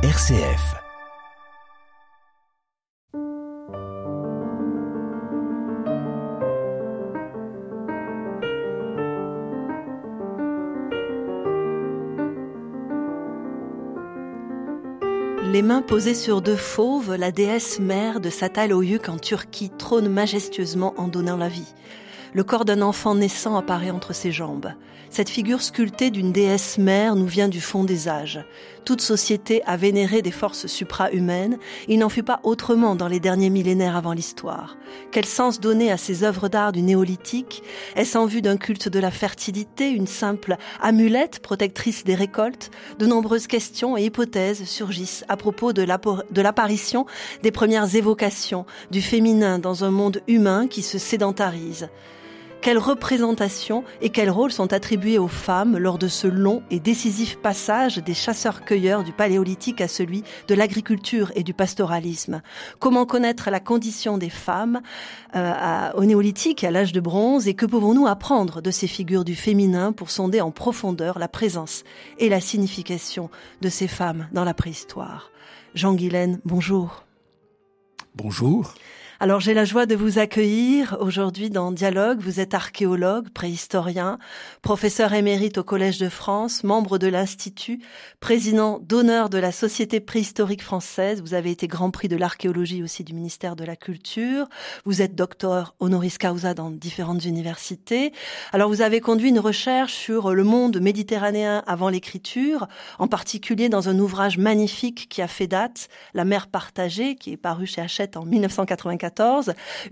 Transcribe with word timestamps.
RCF. 0.00 0.76
Les 15.42 15.62
mains 15.62 15.82
posées 15.82 16.14
sur 16.14 16.42
deux 16.42 16.54
fauves, 16.54 17.16
la 17.16 17.32
déesse 17.32 17.80
mère 17.80 18.20
de 18.20 18.30
Satal 18.30 18.72
Oyuk 18.72 19.08
en 19.08 19.18
Turquie 19.18 19.70
trône 19.76 20.08
majestueusement 20.08 20.94
en 20.96 21.08
donnant 21.08 21.36
la 21.36 21.48
vie. 21.48 21.74
Le 22.34 22.44
corps 22.44 22.64
d'un 22.64 22.82
enfant 22.82 23.14
naissant 23.14 23.56
apparaît 23.56 23.90
entre 23.90 24.12
ses 24.12 24.32
jambes. 24.32 24.72
Cette 25.10 25.30
figure 25.30 25.62
sculptée 25.62 26.10
d'une 26.10 26.32
déesse 26.32 26.76
mère 26.76 27.16
nous 27.16 27.26
vient 27.26 27.48
du 27.48 27.62
fond 27.62 27.82
des 27.82 28.08
âges. 28.08 28.44
Toute 28.84 29.00
société 29.00 29.62
a 29.64 29.78
vénéré 29.78 30.20
des 30.20 30.30
forces 30.30 30.66
supra-humaines. 30.66 31.58
Il 31.88 31.98
n'en 31.98 32.10
fut 32.10 32.22
pas 32.22 32.40
autrement 32.42 32.94
dans 32.94 33.08
les 33.08 33.18
derniers 33.18 33.48
millénaires 33.48 33.96
avant 33.96 34.12
l'histoire. 34.12 34.76
Quel 35.10 35.24
sens 35.24 35.60
donner 35.60 35.90
à 35.90 35.96
ces 35.96 36.24
œuvres 36.24 36.48
d'art 36.48 36.72
du 36.72 36.82
néolithique? 36.82 37.62
Est-ce 37.96 38.18
en 38.18 38.26
vue 38.26 38.42
d'un 38.42 38.58
culte 38.58 38.90
de 38.90 38.98
la 38.98 39.10
fertilité, 39.10 39.88
une 39.90 40.06
simple 40.06 40.56
amulette 40.82 41.40
protectrice 41.40 42.04
des 42.04 42.14
récoltes? 42.14 42.70
De 42.98 43.06
nombreuses 43.06 43.46
questions 43.46 43.96
et 43.96 44.04
hypothèses 44.04 44.64
surgissent 44.64 45.24
à 45.28 45.38
propos 45.38 45.72
de 45.72 45.82
l'apparition 46.42 47.06
des 47.42 47.50
premières 47.50 47.94
évocations 47.94 48.66
du 48.90 49.00
féminin 49.00 49.58
dans 49.58 49.84
un 49.84 49.90
monde 49.90 50.20
humain 50.28 50.66
qui 50.66 50.82
se 50.82 50.98
sédentarise. 50.98 51.88
Quelle 52.60 52.78
représentation 52.78 53.84
et 54.02 54.10
quel 54.10 54.30
rôle 54.30 54.50
sont 54.50 54.72
attribués 54.72 55.16
aux 55.16 55.28
femmes 55.28 55.78
lors 55.78 55.96
de 55.96 56.08
ce 56.08 56.26
long 56.26 56.62
et 56.70 56.80
décisif 56.80 57.38
passage 57.38 57.98
des 57.98 58.14
chasseurs-cueilleurs 58.14 59.04
du 59.04 59.12
paléolithique 59.12 59.80
à 59.80 59.86
celui 59.86 60.24
de 60.48 60.54
l'agriculture 60.54 61.30
et 61.36 61.44
du 61.44 61.54
pastoralisme? 61.54 62.42
Comment 62.80 63.06
connaître 63.06 63.50
la 63.50 63.60
condition 63.60 64.18
des 64.18 64.28
femmes 64.28 64.80
euh, 65.36 65.92
au 65.94 66.04
néolithique, 66.04 66.64
à 66.64 66.72
l'âge 66.72 66.92
de 66.92 67.00
bronze, 67.00 67.46
et 67.46 67.54
que 67.54 67.64
pouvons-nous 67.64 68.08
apprendre 68.08 68.60
de 68.60 68.72
ces 68.72 68.88
figures 68.88 69.24
du 69.24 69.36
féminin 69.36 69.92
pour 69.92 70.10
sonder 70.10 70.40
en 70.40 70.50
profondeur 70.50 71.20
la 71.20 71.28
présence 71.28 71.84
et 72.18 72.28
la 72.28 72.40
signification 72.40 73.30
de 73.62 73.68
ces 73.68 73.88
femmes 73.88 74.28
dans 74.32 74.44
la 74.44 74.52
préhistoire? 74.54 75.30
Jean 75.74 75.94
Guilaine, 75.94 76.40
bonjour. 76.44 77.04
Bonjour. 78.16 78.74
Alors 79.20 79.40
j'ai 79.40 79.52
la 79.52 79.64
joie 79.64 79.86
de 79.86 79.96
vous 79.96 80.20
accueillir 80.20 80.96
aujourd'hui 81.00 81.50
dans 81.50 81.72
Dialogue. 81.72 82.20
Vous 82.20 82.38
êtes 82.38 82.54
archéologue, 82.54 83.30
préhistorien, 83.30 84.20
professeur 84.62 85.12
émérite 85.12 85.58
au 85.58 85.64
Collège 85.64 85.98
de 85.98 86.08
France, 86.08 86.62
membre 86.62 86.98
de 86.98 87.08
l'Institut, 87.08 87.80
président 88.20 88.78
d'honneur 88.78 89.28
de 89.28 89.38
la 89.38 89.50
Société 89.50 89.98
préhistorique 89.98 90.62
française. 90.62 91.20
Vous 91.20 91.34
avez 91.34 91.50
été 91.50 91.66
grand 91.66 91.90
prix 91.90 92.06
de 92.06 92.14
l'archéologie 92.14 92.84
aussi 92.84 93.02
du 93.02 93.12
ministère 93.12 93.56
de 93.56 93.64
la 93.64 93.74
Culture. 93.74 94.46
Vous 94.84 95.02
êtes 95.02 95.16
docteur 95.16 95.74
honoris 95.80 96.16
causa 96.16 96.54
dans 96.54 96.70
différentes 96.70 97.24
universités. 97.24 98.12
Alors 98.52 98.68
vous 98.68 98.82
avez 98.82 99.00
conduit 99.00 99.30
une 99.30 99.40
recherche 99.40 99.94
sur 99.94 100.32
le 100.32 100.44
monde 100.44 100.80
méditerranéen 100.80 101.64
avant 101.66 101.88
l'écriture, 101.88 102.68
en 103.00 103.08
particulier 103.08 103.68
dans 103.68 103.88
un 103.88 103.98
ouvrage 103.98 104.38
magnifique 104.38 105.08
qui 105.08 105.22
a 105.22 105.28
fait 105.28 105.48
date, 105.48 105.88
La 106.14 106.24
mer 106.24 106.46
partagée, 106.46 107.16
qui 107.16 107.32
est 107.32 107.36
paru 107.36 107.66
chez 107.66 107.80
Hachette 107.80 108.16
en 108.16 108.24
1994 108.24 109.07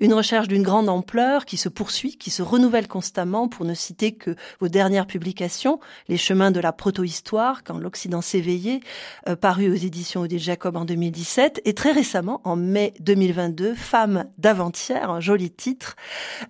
une 0.01 0.15
recherche 0.15 0.49
d'une 0.49 0.63
grande 0.63 0.89
ampleur 0.89 1.45
qui 1.45 1.57
se 1.57 1.69
poursuit, 1.69 2.17
qui 2.17 2.31
se 2.31 2.43
renouvelle 2.43 2.89
constamment, 2.89 3.49
pour 3.49 3.65
ne 3.65 3.75
citer 3.75 4.13
que 4.13 4.35
vos 4.61 4.69
dernières 4.69 5.07
publications, 5.07 5.81
Les 6.09 6.17
chemins 6.17 6.51
de 6.51 6.61
la 6.61 6.73
protohistoire, 6.73 7.65
quand 7.65 7.79
l'Occident 7.79 8.21
s'éveillait, 8.21 8.81
euh, 9.29 9.37
paru 9.37 9.71
aux 9.71 9.75
éditions 9.75 10.23
Odile 10.23 10.39
Jacob 10.39 10.77
en 10.77 10.85
2017, 10.85 11.63
et 11.65 11.75
très 11.75 11.93
récemment, 11.93 12.41
en 12.45 12.57
mai 12.57 12.95
2022, 13.01 13.75
Femmes 13.75 14.27
d'avant-hier, 14.39 15.11
un 15.11 15.21
joli 15.21 15.51
titre, 15.51 15.97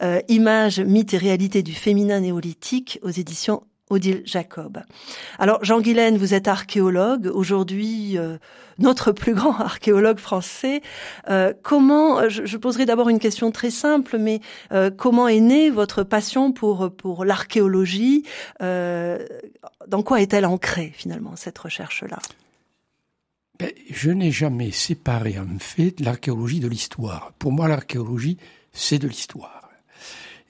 euh, 0.02 0.20
Images, 0.28 0.80
mythes 0.80 1.14
et 1.14 1.18
réalité 1.18 1.62
du 1.62 1.74
féminin 1.74 2.20
néolithique 2.20 2.98
aux 3.02 3.10
éditions 3.10 3.62
Odile 3.88 4.22
Jacob. 4.24 4.80
Alors 5.38 5.64
Jean 5.64 5.80
Guilaine, 5.80 6.18
vous 6.18 6.34
êtes 6.34 6.48
archéologue, 6.48 7.30
aujourd'hui 7.32 8.18
euh, 8.18 8.36
notre 8.78 9.12
plus 9.12 9.34
grand 9.34 9.54
archéologue 9.60 10.18
français. 10.18 10.82
Euh, 11.30 11.52
comment, 11.62 12.28
je, 12.28 12.56
poserai 12.56 12.84
d'abord 12.84 13.08
une 13.08 13.20
question 13.20 13.52
très 13.52 13.70
simple, 13.70 14.18
mais 14.18 14.40
euh, 14.72 14.90
comment 14.90 15.28
est 15.28 15.40
née 15.40 15.70
votre 15.70 16.02
passion 16.02 16.52
pour 16.52 16.94
pour 16.96 17.24
l'archéologie? 17.24 18.24
Dans 18.60 20.02
quoi 20.02 20.20
est-elle 20.20 20.46
ancrée 20.46 20.92
finalement 20.94 21.36
cette 21.36 21.58
recherche-là? 21.58 22.18
Ben, 23.58 23.70
Je 23.90 24.10
n'ai 24.10 24.32
jamais 24.32 24.72
séparé 24.72 25.38
en 25.38 25.58
fait 25.60 26.00
l'archéologie 26.00 26.60
de 26.60 26.68
l'histoire. 26.68 27.32
Pour 27.38 27.52
moi, 27.52 27.68
l'archéologie, 27.68 28.36
c'est 28.72 28.98
de 28.98 29.06
l'histoire. 29.06 29.65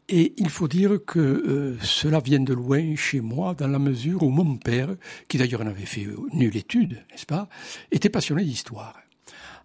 Et 0.09 0.35
il 0.37 0.51
faut 0.51 0.69
dire 0.69 0.99
que 1.05 1.19
euh, 1.19 1.77
cela 1.83 2.21
vient 2.21 2.41
de 2.41 2.55
loin 2.55 2.95
chez 2.95 3.21
moi, 3.21 3.55
dans 3.55 3.67
la 3.67 3.81
mesure 3.81 4.23
où 4.23 4.31
mon 4.31 4.57
père, 4.57 4.95
qui 5.27 5.37
d'ailleurs 5.37 5.65
n'avait 5.65 5.85
fait 5.85 6.07
nulle 6.33 6.57
étude, 6.57 7.05
n'est-ce 7.11 7.27
pas, 7.27 7.49
était 7.91 8.09
passionné 8.09 8.45
d'histoire. 8.45 8.95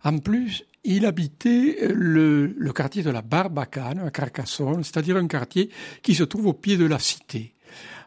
En 0.03 0.17
plus, 0.17 0.63
il 0.83 1.05
habitait 1.05 1.87
le, 1.93 2.55
le 2.57 2.73
quartier 2.73 3.03
de 3.03 3.11
la 3.11 3.21
Barbacane, 3.21 3.99
à 3.99 4.09
Carcassonne, 4.09 4.83
c'est-à-dire 4.83 5.17
un 5.17 5.27
quartier 5.27 5.69
qui 6.01 6.15
se 6.15 6.23
trouve 6.23 6.47
au 6.47 6.53
pied 6.53 6.75
de 6.75 6.85
la 6.85 6.97
cité. 6.97 7.53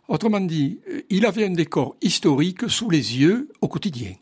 Autrement 0.08 0.40
dit, 0.40 0.80
il 1.10 1.24
avait 1.24 1.46
un 1.46 1.52
décor 1.52 1.96
historique 2.02 2.68
sous 2.68 2.90
les 2.90 3.18
yeux 3.18 3.48
au 3.60 3.68
quotidien. 3.68 4.12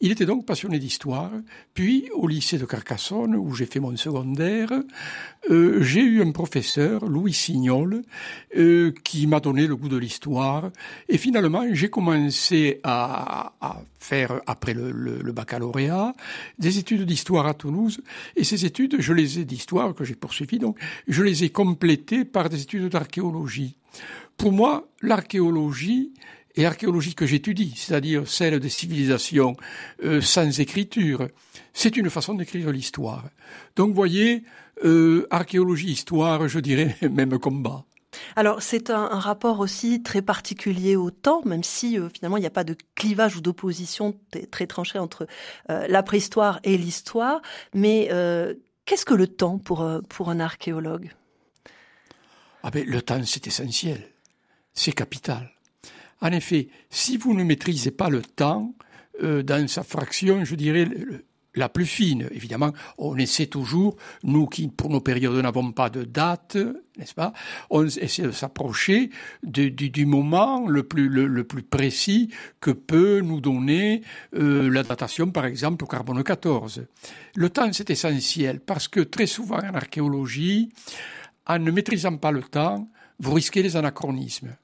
Il 0.00 0.12
était 0.12 0.26
donc 0.26 0.44
passionné 0.44 0.78
d'histoire. 0.78 1.30
Puis, 1.72 2.10
au 2.14 2.28
lycée 2.28 2.58
de 2.58 2.66
Carcassonne, 2.66 3.34
où 3.34 3.54
j'ai 3.54 3.64
fait 3.64 3.80
mon 3.80 3.96
secondaire, 3.96 4.70
euh, 5.50 5.82
j'ai 5.82 6.02
eu 6.02 6.22
un 6.22 6.32
professeur, 6.32 7.06
Louis 7.06 7.32
Signol, 7.32 8.02
euh, 8.56 8.92
qui 9.04 9.26
m'a 9.26 9.40
donné 9.40 9.66
le 9.66 9.74
goût 9.74 9.88
de 9.88 9.96
l'histoire. 9.96 10.70
Et 11.08 11.16
finalement, 11.16 11.64
j'ai 11.72 11.88
commencé 11.88 12.80
à, 12.84 13.52
faire, 13.98 14.42
après 14.46 14.74
le, 14.74 14.90
le, 14.92 15.32
baccalauréat, 15.32 16.14
des 16.58 16.78
études 16.78 17.04
d'histoire 17.04 17.46
à 17.46 17.54
Toulouse. 17.54 18.02
Et 18.36 18.44
ces 18.44 18.66
études, 18.66 18.96
je 18.98 19.14
les 19.14 19.38
ai 19.38 19.44
d'histoire, 19.46 19.94
que 19.94 20.04
j'ai 20.04 20.14
poursuivies, 20.14 20.58
donc, 20.58 20.78
je 21.08 21.22
les 21.22 21.44
ai 21.44 21.50
complétées 21.50 22.26
par 22.26 22.50
des 22.50 22.60
études 22.60 22.90
d'archéologie. 22.90 23.76
Pour 24.36 24.52
moi, 24.52 24.88
l'archéologie, 25.00 26.12
et 26.56 26.64
archéologie 26.64 27.14
que 27.14 27.26
j'étudie, 27.26 27.74
c'est-à-dire 27.76 28.26
celle 28.26 28.58
des 28.60 28.68
civilisations 28.68 29.56
euh, 30.02 30.20
sans 30.20 30.60
écriture, 30.60 31.28
c'est 31.74 31.96
une 31.96 32.10
façon 32.10 32.34
d'écrire 32.34 32.70
l'histoire. 32.70 33.24
Donc, 33.76 33.94
voyez, 33.94 34.44
euh, 34.84 35.26
archéologie, 35.30 35.92
histoire, 35.92 36.48
je 36.48 36.58
dirais 36.58 36.96
même 37.10 37.38
combat. 37.38 37.84
Alors 38.34 38.62
c'est 38.62 38.88
un, 38.88 39.08
rapport 39.08 39.60
aussi 39.60 40.02
très 40.02 40.22
particulier 40.22 40.96
au 40.96 41.10
temps, 41.10 41.42
même 41.44 41.62
si 41.62 41.98
euh, 41.98 42.08
finalement 42.08 42.38
il 42.38 42.40
n'y 42.40 42.46
a 42.46 42.50
pas 42.50 42.64
de 42.64 42.74
clivage 42.94 43.36
ou 43.36 43.42
d'opposition 43.42 44.18
très 44.50 44.66
tranchée 44.66 44.98
entre 44.98 45.26
la 45.68 46.02
préhistoire 46.02 46.58
et 46.64 46.78
l'histoire. 46.78 47.42
Mais 47.74 48.08
qu'est-ce 48.86 49.04
que 49.04 49.12
le 49.12 49.26
temps 49.26 49.58
pour, 49.58 49.86
pour 50.08 50.30
un 50.30 50.40
archéologue? 50.40 51.10
Ah 52.62 52.70
ben, 52.70 52.86
Le 52.86 53.02
temps 53.02 53.20
c'est 53.26 53.46
essentiel, 53.46 54.00
c'est 54.72 54.92
capital. 54.92 55.55
En 56.20 56.32
effet, 56.32 56.68
si 56.90 57.16
vous 57.16 57.34
ne 57.34 57.44
maîtrisez 57.44 57.90
pas 57.90 58.08
le 58.08 58.22
temps, 58.22 58.74
euh, 59.22 59.42
dans 59.42 59.66
sa 59.68 59.82
fraction, 59.82 60.44
je 60.44 60.54
dirais, 60.54 60.88
la 61.56 61.68
plus 61.68 61.86
fine. 61.86 62.28
Évidemment, 62.32 62.72
on 62.98 63.16
essaie 63.16 63.46
toujours, 63.46 63.96
nous 64.22 64.46
qui 64.46 64.68
pour 64.68 64.90
nos 64.90 65.00
périodes 65.00 65.42
n'avons 65.42 65.72
pas 65.72 65.90
de 65.90 66.04
date, 66.04 66.56
n'est-ce 66.98 67.14
pas 67.14 67.32
On 67.70 67.86
essaie 67.86 68.22
de 68.22 68.30
s'approcher 68.30 69.10
du, 69.42 70.06
moment 70.06 70.68
le 70.68 70.82
plus, 70.82 71.08
le, 71.08 71.44
plus 71.44 71.62
précis 71.62 72.30
que 72.60 72.70
peut 72.70 73.20
nous 73.20 73.40
donner 73.40 74.02
euh, 74.34 74.70
la 74.70 74.82
datation, 74.82 75.30
par 75.30 75.46
exemple, 75.46 75.84
au 75.84 75.86
carbone 75.88 76.22
14. 76.22 76.86
Le 77.34 77.50
temps, 77.50 77.72
c'est 77.72 77.90
essentiel 77.90 78.60
parce 78.60 78.86
que 78.86 79.00
très 79.00 79.26
souvent 79.26 79.58
en 79.58 79.74
archéologie, 79.74 80.68
en 81.46 81.58
ne 81.58 81.70
maîtrisant 81.70 82.16
pas 82.18 82.32
le 82.32 82.42
temps, 82.42 82.88
vous 83.18 83.32
risquez 83.32 83.62
les 83.62 83.76
anachronismes. 83.76 84.56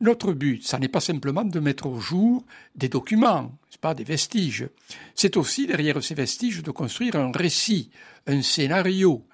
Notre 0.00 0.32
but, 0.32 0.64
ça 0.64 0.78
n'est 0.78 0.88
pas 0.88 1.00
simplement 1.00 1.44
de 1.44 1.58
mettre 1.58 1.86
au 1.86 1.98
jour 1.98 2.44
des 2.76 2.88
documents, 2.88 3.52
pas 3.80 3.94
des 3.94 4.04
vestiges. 4.04 4.68
C'est 5.14 5.36
aussi 5.36 5.66
derrière 5.66 6.02
ces 6.02 6.14
vestiges 6.14 6.62
de 6.62 6.70
construire 6.70 7.16
un 7.16 7.32
récit, 7.32 7.90
un 8.26 8.42
scénario. 8.42 9.24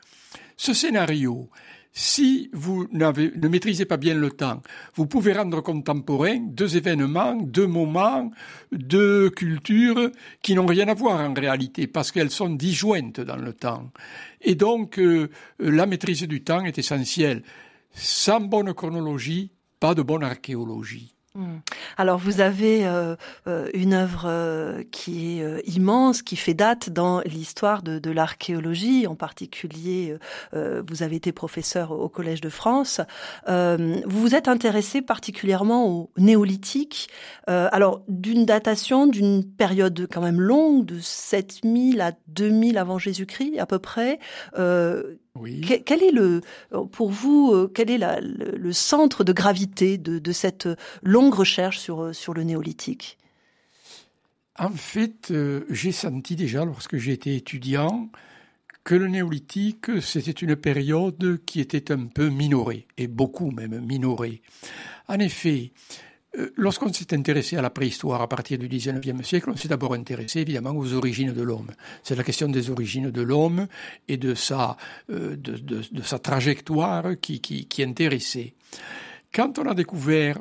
Ce 0.56 0.72
scénario, 0.72 1.50
si 1.92 2.50
vous 2.52 2.88
ne 2.92 3.48
maîtrisez 3.48 3.84
pas 3.84 3.96
bien 3.96 4.14
le 4.14 4.30
temps, 4.30 4.62
vous 4.94 5.06
pouvez 5.06 5.32
rendre 5.32 5.60
contemporain 5.60 6.38
deux 6.40 6.76
événements, 6.76 7.36
deux 7.36 7.66
moments, 7.66 8.30
deux 8.72 9.30
cultures 9.30 10.10
qui 10.42 10.54
n'ont 10.54 10.66
rien 10.66 10.88
à 10.88 10.94
voir 10.94 11.20
en 11.20 11.34
réalité 11.34 11.86
parce 11.86 12.10
qu'elles 12.10 12.30
sont 12.30 12.50
disjointes 12.50 13.20
dans 13.20 13.36
le 13.36 13.52
temps. 13.52 13.90
Et 14.40 14.54
donc, 14.54 14.98
euh, 14.98 15.30
la 15.58 15.86
maîtrise 15.86 16.22
du 16.22 16.42
temps 16.42 16.64
est 16.64 16.78
essentielle. 16.78 17.42
Sans 17.92 18.40
bonne 18.40 18.74
chronologie, 18.74 19.52
pas 19.84 19.94
de 19.94 20.00
bonne 20.00 20.24
archéologie. 20.24 21.14
Hmm. 21.34 21.58
Alors 21.98 22.16
vous 22.16 22.40
avez 22.40 22.86
euh, 22.86 23.16
euh, 23.48 23.68
une 23.74 23.92
œuvre 23.92 24.22
euh, 24.24 24.82
qui 24.92 25.40
est 25.40 25.68
immense, 25.68 26.22
qui 26.22 26.36
fait 26.36 26.54
date 26.54 26.88
dans 26.88 27.20
l'histoire 27.26 27.82
de, 27.82 27.98
de 27.98 28.10
l'archéologie. 28.10 29.06
En 29.06 29.14
particulier, 29.14 30.16
vous 30.54 31.02
avez 31.02 31.16
été 31.16 31.32
professeur 31.32 31.90
au 31.90 32.08
Collège 32.08 32.40
de 32.40 32.48
France. 32.48 33.02
vous 33.46 34.20
vous 34.24 34.34
êtes 34.34 34.48
intéressé 34.48 35.02
particulièrement 35.02 35.86
au 35.86 36.10
néolithique. 36.16 37.10
alors 37.46 38.00
d'une 38.08 38.46
datation 38.46 39.06
d'une 39.06 39.44
période 39.44 40.06
quand 40.10 40.22
même 40.22 40.40
longue, 40.40 40.86
de 40.86 40.98
7000 40.98 42.00
à 42.00 42.12
2000 42.28 42.78
avant 42.78 42.98
Jésus-Christ 42.98 43.58
à 43.58 43.66
peu 43.66 43.78
près. 43.78 44.18
Oui. 45.36 45.62
Quel 45.84 46.02
est 46.02 46.12
le, 46.12 46.42
pour 46.92 47.10
vous, 47.10 47.52
euh, 47.52 47.70
quel 47.74 47.90
est 47.90 47.98
la, 47.98 48.20
le, 48.20 48.72
centre 48.72 49.24
de 49.24 49.32
gravité 49.32 49.98
de, 49.98 50.20
de, 50.20 50.32
cette 50.32 50.68
longue 51.02 51.34
recherche 51.34 51.78
sur, 51.78 52.02
euh, 52.02 52.12
sur 52.12 52.34
le 52.34 52.44
néolithique? 52.44 53.18
En 54.56 54.70
fait, 54.70 55.32
euh, 55.32 55.64
j'ai 55.68 55.90
senti 55.90 56.36
déjà, 56.36 56.64
lorsque 56.64 56.96
j'étais 56.96 57.34
étudiant, 57.34 58.08
que 58.84 58.94
le 58.94 59.08
néolithique, 59.08 60.00
c'était 60.00 60.30
une 60.30 60.54
période 60.54 61.40
qui 61.46 61.60
était 61.60 61.90
un 61.90 62.06
peu 62.06 62.28
minorée, 62.28 62.86
et 62.96 63.08
beaucoup 63.08 63.50
même 63.50 63.80
minorée. 63.80 64.42
En 65.08 65.18
effet, 65.18 65.72
euh, 65.72 66.13
lorsqu'on 66.56 66.92
s'est 66.92 67.14
intéressé 67.14 67.56
à 67.56 67.62
la 67.62 67.70
préhistoire 67.70 68.20
à 68.20 68.28
partir 68.28 68.58
du 68.58 68.68
XIXe 68.68 69.22
siècle, 69.26 69.50
on 69.50 69.56
s'est 69.56 69.68
d'abord 69.68 69.94
intéressé 69.94 70.40
évidemment 70.40 70.70
aux 70.70 70.92
origines 70.94 71.32
de 71.32 71.42
l'homme. 71.42 71.70
C'est 72.02 72.16
la 72.16 72.24
question 72.24 72.48
des 72.48 72.70
origines 72.70 73.10
de 73.10 73.22
l'homme 73.22 73.66
et 74.08 74.16
de 74.16 74.34
sa, 74.34 74.76
euh, 75.10 75.36
de, 75.36 76.02
sa 76.02 76.18
trajectoire 76.18 77.18
qui, 77.20 77.40
qui, 77.40 77.82
intéressait. 77.82 78.54
Quand 79.32 79.58
on 79.58 79.66
a 79.66 79.74
découvert 79.74 80.38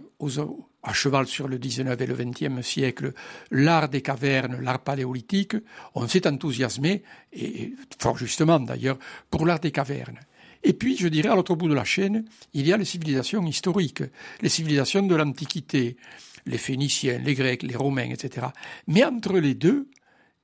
à 0.84 0.94
cheval 0.94 1.28
sur 1.28 1.48
le 1.48 1.58
XIXe 1.58 2.00
et 2.00 2.06
le 2.06 2.16
XXe 2.16 2.66
siècle 2.66 3.14
l'art 3.52 3.90
des 3.90 4.02
cavernes, 4.02 4.60
l'art 4.62 4.80
paléolithique, 4.80 5.56
on 5.96 6.08
s'est 6.08 6.28
enthousiasmé, 6.28 7.04
et 7.32 7.74
fort 8.00 8.18
justement 8.18 8.60
d'ailleurs, 8.60 9.00
pour 9.30 9.46
l'art 9.46 9.60
des 9.60 9.72
cavernes. 9.72 10.20
Et 10.64 10.74
puis, 10.74 10.98
je 10.98 11.08
dirais, 11.08 11.30
à 11.30 11.36
l'autre 11.36 11.56
bout 11.56 11.68
de 11.68 11.74
la 11.74 11.84
chaîne, 11.84 12.26
il 12.54 12.68
y 12.68 12.74
a 12.74 12.78
les 12.78 12.86
civilisations 12.86 13.46
historiques, 13.46 14.04
les 14.42 14.50
civilisations 14.50 15.04
de 15.04 15.16
l'Antiquité, 15.16 15.98
les 16.46 16.58
Phéniciens, 16.58 17.20
les 17.20 17.34
Grecs, 17.34 17.64
les 17.64 17.76
Romains, 17.76 18.10
etc. 18.10 18.48
Mais 18.88 19.04
entre 19.04 19.40
les 19.40 19.56
deux, 19.56 19.88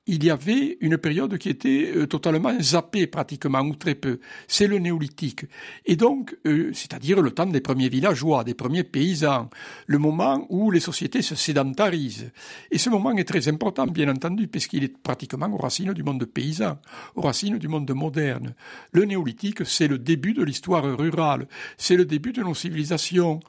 il 0.06 0.24
y 0.24 0.30
avait 0.30 0.78
une 0.80 0.96
période 0.96 1.36
qui 1.38 1.50
était 1.50 1.92
euh, 1.94 2.06
totalement 2.06 2.58
zappée 2.60 3.06
pratiquement, 3.06 3.60
ou 3.60 3.74
très 3.76 3.94
peu. 3.94 4.18
C'est 4.48 4.66
le 4.66 4.78
néolithique. 4.78 5.44
Et 5.84 5.94
donc, 5.94 6.36
euh, 6.46 6.70
c'est-à-dire 6.72 7.20
le 7.20 7.30
temps 7.30 7.46
des 7.46 7.60
premiers 7.60 7.88
villageois, 7.88 8.42
des 8.42 8.54
premiers 8.54 8.82
paysans, 8.82 9.50
le 9.86 9.98
moment 9.98 10.46
où 10.48 10.70
les 10.70 10.80
sociétés 10.80 11.22
se 11.22 11.34
sédentarisent. 11.34 12.32
Et 12.70 12.78
ce 12.78 12.88
moment 12.88 13.12
est 13.12 13.24
très 13.24 13.46
important, 13.48 13.86
bien 13.86 14.08
entendu, 14.08 14.48
puisqu'il 14.48 14.84
est 14.84 14.96
pratiquement 14.96 15.52
aux 15.52 15.58
racines 15.58 15.92
du 15.92 16.02
monde 16.02 16.24
paysan, 16.24 16.78
aux 17.14 17.22
racines 17.22 17.58
du 17.58 17.68
monde 17.68 17.92
moderne. 17.94 18.54
Le 18.92 19.04
néolithique, 19.04 19.66
c'est 19.66 19.86
le 19.86 19.98
début 19.98 20.32
de 20.32 20.42
l'histoire 20.42 20.84
rurale, 20.98 21.46
c'est 21.76 21.96
le 21.96 22.06
début 22.06 22.32
de 22.32 22.42
nos 22.42 22.54
civilisations. 22.54 23.40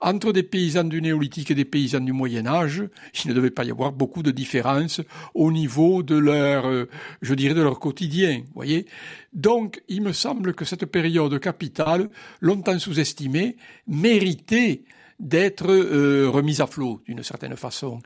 Entre 0.00 0.32
des 0.32 0.42
paysans 0.42 0.84
du 0.84 1.02
néolithique 1.02 1.50
et 1.50 1.54
des 1.54 1.66
paysans 1.66 2.00
du 2.00 2.12
Moyen 2.12 2.46
Âge, 2.46 2.82
il 3.24 3.28
ne 3.28 3.34
devait 3.34 3.50
pas 3.50 3.64
y 3.64 3.70
avoir 3.70 3.92
beaucoup 3.92 4.22
de 4.22 4.30
différences 4.30 5.02
au 5.34 5.52
niveau 5.52 5.97
de 6.02 6.16
leur, 6.16 6.66
euh, 6.66 6.88
je 7.22 7.34
dirais, 7.34 7.54
de 7.54 7.62
leur 7.62 7.78
quotidien, 7.78 8.42
voyez. 8.54 8.86
Donc, 9.32 9.82
il 9.88 10.02
me 10.02 10.12
semble 10.12 10.54
que 10.54 10.64
cette 10.64 10.86
période 10.86 11.38
capitale, 11.40 12.08
longtemps 12.40 12.78
sous-estimée, 12.78 13.56
méritait 13.86 14.84
d'être 15.18 15.70
euh, 15.70 16.28
remise 16.28 16.60
à 16.60 16.66
flot 16.66 17.02
d'une 17.06 17.22
certaine 17.22 17.56
façon. 17.56 18.00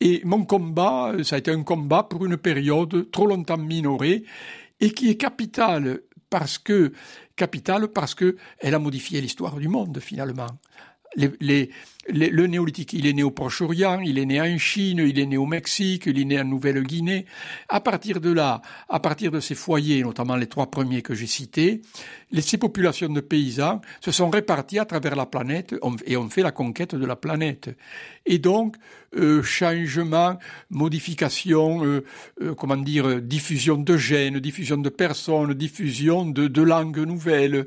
Et 0.00 0.20
mon 0.24 0.44
combat, 0.44 1.12
ça 1.22 1.36
a 1.36 1.38
été 1.38 1.50
un 1.50 1.62
combat 1.62 2.02
pour 2.02 2.24
une 2.24 2.36
période 2.36 3.10
trop 3.10 3.26
longtemps 3.26 3.58
minorée 3.58 4.24
et 4.80 4.90
qui 4.90 5.10
est 5.10 5.16
capitale 5.16 6.00
parce 6.30 6.58
que 6.58 6.92
capitale 7.36 7.88
parce 7.88 8.14
que 8.14 8.36
elle 8.58 8.74
a 8.74 8.78
modifié 8.78 9.20
l'histoire 9.20 9.56
du 9.56 9.68
monde 9.68 9.98
finalement 10.00 10.48
le 11.16 12.46
néolithique, 12.46 12.92
il 12.92 13.06
est 13.06 13.12
né 13.12 13.22
au 13.22 13.30
Proche-Orient, 13.30 14.00
il 14.00 14.18
est 14.18 14.26
né 14.26 14.40
en 14.40 14.58
Chine, 14.58 15.04
il 15.06 15.18
est 15.18 15.26
né 15.26 15.36
au 15.36 15.46
Mexique, 15.46 16.04
il 16.06 16.18
est 16.20 16.24
né 16.24 16.40
en 16.40 16.44
Nouvelle-Guinée. 16.44 17.26
À 17.68 17.80
partir 17.80 18.20
de 18.20 18.30
là, 18.30 18.62
à 18.88 19.00
partir 19.00 19.30
de 19.30 19.40
ces 19.40 19.54
foyers, 19.54 20.02
notamment 20.02 20.36
les 20.36 20.46
trois 20.46 20.70
premiers 20.70 21.02
que 21.02 21.14
j'ai 21.14 21.26
cités, 21.26 21.82
ces 22.40 22.58
populations 22.58 23.08
de 23.08 23.20
paysans 23.20 23.80
se 24.00 24.10
sont 24.10 24.30
réparties 24.30 24.78
à 24.78 24.84
travers 24.84 25.16
la 25.16 25.26
planète 25.26 25.74
et 26.06 26.16
ont 26.16 26.28
fait 26.28 26.42
la 26.42 26.52
conquête 26.52 26.94
de 26.94 27.06
la 27.06 27.16
planète. 27.16 27.70
Et 28.26 28.38
donc, 28.38 28.76
euh, 29.16 29.42
changement, 29.42 30.38
modification, 30.70 31.84
euh, 31.84 32.04
euh, 32.42 32.54
comment 32.54 32.76
dire, 32.76 33.22
diffusion 33.22 33.76
de 33.76 33.96
gènes, 33.96 34.38
diffusion 34.38 34.76
de 34.76 34.90
personnes, 34.90 35.54
diffusion 35.54 36.26
de 36.26 36.62
langues 36.62 36.98
nouvelles, 36.98 37.66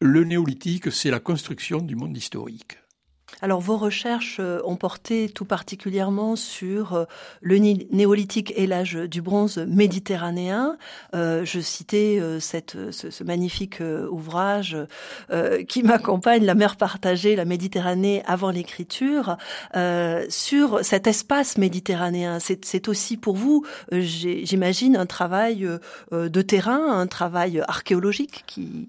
le 0.00 0.24
néolithique, 0.24 0.90
c'est 0.90 1.10
la 1.10 1.20
construction 1.20 1.80
du 1.80 1.94
monde 1.94 2.16
historique. 2.16 2.78
Alors 3.42 3.60
vos 3.60 3.76
recherches 3.76 4.38
euh, 4.40 4.60
ont 4.64 4.76
porté 4.76 5.28
tout 5.28 5.44
particulièrement 5.44 6.36
sur 6.36 6.94
euh, 6.94 7.04
le 7.40 7.58
néolithique 7.58 8.52
et 8.56 8.66
l'âge 8.66 8.94
du 8.94 9.22
bronze 9.22 9.58
méditerranéen. 9.58 10.76
Euh, 11.14 11.44
je 11.44 11.60
citais 11.60 12.20
ce, 12.40 13.24
magnifique 13.24 13.80
ouvrage 14.10 14.76
qui 15.68 15.82
m'accompagne, 15.82 16.44
La 16.44 16.54
mer 16.54 16.76
partagée, 16.76 17.36
la 17.36 17.44
Méditerranée 17.44 18.22
avant 18.26 18.50
l'écriture, 18.50 19.36
sur 20.28 20.84
cet 20.84 21.06
espace 21.06 21.58
méditerranéen. 21.58 22.38
C'est 22.40 22.88
aussi 22.88 23.16
pour 23.16 23.36
vous, 23.36 23.64
j'imagine, 23.92 24.96
un 24.96 25.06
travail 25.06 25.68
de 26.12 26.42
terrain, 26.42 26.98
un 26.98 27.06
travail 27.06 27.62
archéologique 27.66 28.44
qui 28.46 28.88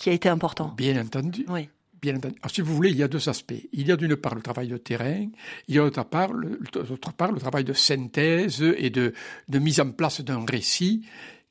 qui 0.00 0.08
a 0.08 0.14
été 0.14 0.30
important. 0.30 0.72
Bien 0.76 0.98
entendu. 0.98 1.44
Oui. 1.48 1.68
Bien 2.00 2.16
entendu. 2.16 2.36
Alors, 2.40 2.50
si 2.50 2.62
vous 2.62 2.74
voulez, 2.74 2.90
il 2.90 2.96
y 2.96 3.02
a 3.02 3.08
deux 3.08 3.28
aspects. 3.28 3.68
Il 3.72 3.86
y 3.86 3.92
a 3.92 3.96
d'une 3.96 4.16
part 4.16 4.34
le 4.34 4.40
travail 4.40 4.68
de 4.68 4.78
terrain, 4.78 5.26
il 5.68 5.74
y 5.74 5.78
a 5.78 5.82
d'autre 5.82 6.04
part, 6.04 6.30
part 7.18 7.32
le 7.32 7.38
travail 7.38 7.64
de 7.64 7.74
synthèse 7.74 8.62
et 8.62 8.88
de, 8.88 9.12
de 9.48 9.58
mise 9.58 9.78
en 9.78 9.90
place 9.90 10.22
d'un 10.22 10.46
récit 10.46 11.04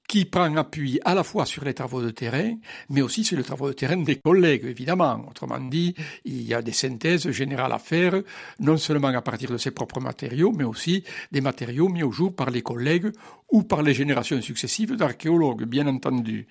qui 0.08 0.26
prend 0.26 0.56
appui 0.56 1.00
à 1.06 1.14
la 1.14 1.24
fois 1.24 1.46
sur 1.46 1.64
les 1.64 1.76
travaux 1.76 2.02
de 2.02 2.10
terrain, 2.10 2.56
mais 2.90 3.04
aussi 3.04 3.24
sur 3.24 3.38
les 3.38 3.44
travaux 3.44 3.68
de 3.68 3.74
terrain 3.74 3.98
des 3.98 4.16
collègues, 4.16 4.66
évidemment. 4.66 5.24
Autrement 5.30 5.60
dit, 5.60 5.94
il 6.26 6.42
y 6.42 6.56
a 6.56 6.64
des 6.64 6.72
synthèses 6.72 7.30
générales 7.30 7.72
à 7.72 7.78
faire, 7.78 8.20
non 8.60 8.78
seulement 8.78 9.10
à 9.10 9.22
partir 9.22 9.52
de 9.52 9.58
ses 9.60 9.70
propres 9.70 10.00
matériaux, 10.00 10.52
mais 10.52 10.64
aussi 10.64 11.04
des 11.32 11.42
matériaux 11.42 11.90
mis 11.90 12.02
au 12.02 12.12
jour 12.12 12.36
par 12.36 12.50
les 12.50 12.64
collègues 12.64 13.12
ou 13.52 13.62
par 13.62 13.84
les 13.84 13.94
générations 13.94 14.42
successives 14.42 14.96
d'archéologues, 14.96 15.66
bien 15.66 15.86
entendu. 15.86 16.48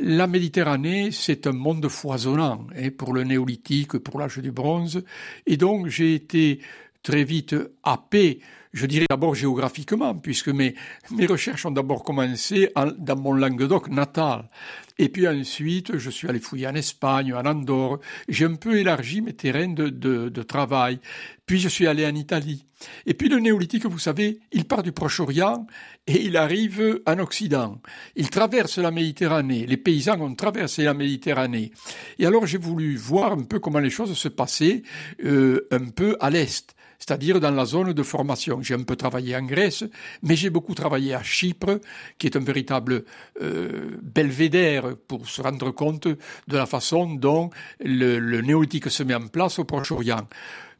La 0.00 0.26
Méditerranée, 0.26 1.10
c'est 1.10 1.46
un 1.46 1.52
monde 1.52 1.88
foisonnant 1.88 2.66
hein, 2.76 2.90
pour 2.96 3.12
le 3.14 3.24
néolithique, 3.24 3.98
pour 3.98 4.20
l'âge 4.20 4.38
du 4.38 4.52
bronze, 4.52 5.04
et 5.46 5.56
donc 5.56 5.88
j'ai 5.88 6.14
été 6.14 6.60
très 7.02 7.24
vite 7.24 7.54
happé, 7.84 8.40
je 8.72 8.84
dirais 8.84 9.06
d'abord 9.08 9.34
géographiquement, 9.34 10.14
puisque 10.14 10.48
mes, 10.48 10.74
mes 11.12 11.26
recherches 11.26 11.64
ont 11.64 11.70
d'abord 11.70 12.02
commencé 12.02 12.68
dans 12.98 13.16
mon 13.16 13.32
Languedoc 13.32 13.88
natal. 13.88 14.50
Et 14.98 15.08
puis 15.08 15.28
ensuite, 15.28 15.96
je 15.98 16.10
suis 16.10 16.28
allé 16.28 16.40
fouiller 16.40 16.66
en 16.66 16.74
Espagne, 16.74 17.32
en 17.32 17.46
Andorre. 17.46 18.00
J'ai 18.28 18.44
un 18.44 18.56
peu 18.56 18.78
élargi 18.78 19.20
mes 19.20 19.34
terrains 19.34 19.68
de, 19.68 19.88
de, 19.88 20.28
de, 20.28 20.42
travail. 20.42 20.98
Puis 21.46 21.58
je 21.58 21.68
suis 21.68 21.86
allé 21.86 22.04
en 22.04 22.14
Italie. 22.14 22.66
Et 23.06 23.14
puis 23.14 23.28
le 23.28 23.38
néolithique, 23.38 23.86
vous 23.86 23.98
savez, 23.98 24.40
il 24.52 24.64
part 24.64 24.82
du 24.82 24.92
Proche-Orient 24.92 25.66
et 26.06 26.24
il 26.24 26.36
arrive 26.36 27.00
en 27.06 27.18
Occident. 27.18 27.80
Il 28.14 28.30
traverse 28.30 28.78
la 28.78 28.90
Méditerranée. 28.90 29.66
Les 29.66 29.76
paysans 29.76 30.20
ont 30.20 30.34
traversé 30.34 30.84
la 30.84 30.94
Méditerranée. 30.94 31.72
Et 32.18 32.26
alors 32.26 32.46
j'ai 32.46 32.58
voulu 32.58 32.96
voir 32.96 33.32
un 33.32 33.42
peu 33.42 33.58
comment 33.58 33.80
les 33.80 33.90
choses 33.90 34.16
se 34.16 34.28
passaient 34.28 34.82
euh, 35.24 35.66
un 35.70 35.86
peu 35.86 36.16
à 36.20 36.30
l'est 36.30 36.76
c'est-à-dire 36.98 37.40
dans 37.40 37.50
la 37.50 37.64
zone 37.64 37.92
de 37.92 38.02
formation. 38.02 38.62
J'ai 38.62 38.74
un 38.74 38.82
peu 38.82 38.96
travaillé 38.96 39.36
en 39.36 39.42
Grèce, 39.42 39.84
mais 40.22 40.36
j'ai 40.36 40.50
beaucoup 40.50 40.74
travaillé 40.74 41.14
à 41.14 41.22
Chypre, 41.22 41.80
qui 42.18 42.26
est 42.26 42.36
un 42.36 42.40
véritable 42.40 43.04
euh, 43.42 43.98
belvédère 44.02 44.96
pour 45.06 45.28
se 45.28 45.42
rendre 45.42 45.70
compte 45.72 46.08
de 46.08 46.56
la 46.56 46.66
façon 46.66 47.14
dont 47.14 47.50
le, 47.80 48.18
le 48.18 48.40
néolithique 48.40 48.90
se 48.90 49.02
met 49.02 49.14
en 49.14 49.28
place 49.28 49.58
au 49.58 49.64
Proche-Orient. 49.64 50.26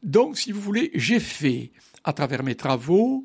Donc, 0.03 0.37
si 0.37 0.51
vous 0.51 0.61
voulez, 0.61 0.91
j'ai 0.95 1.19
fait, 1.19 1.71
à 2.03 2.13
travers 2.13 2.43
mes 2.43 2.55
travaux, 2.55 3.23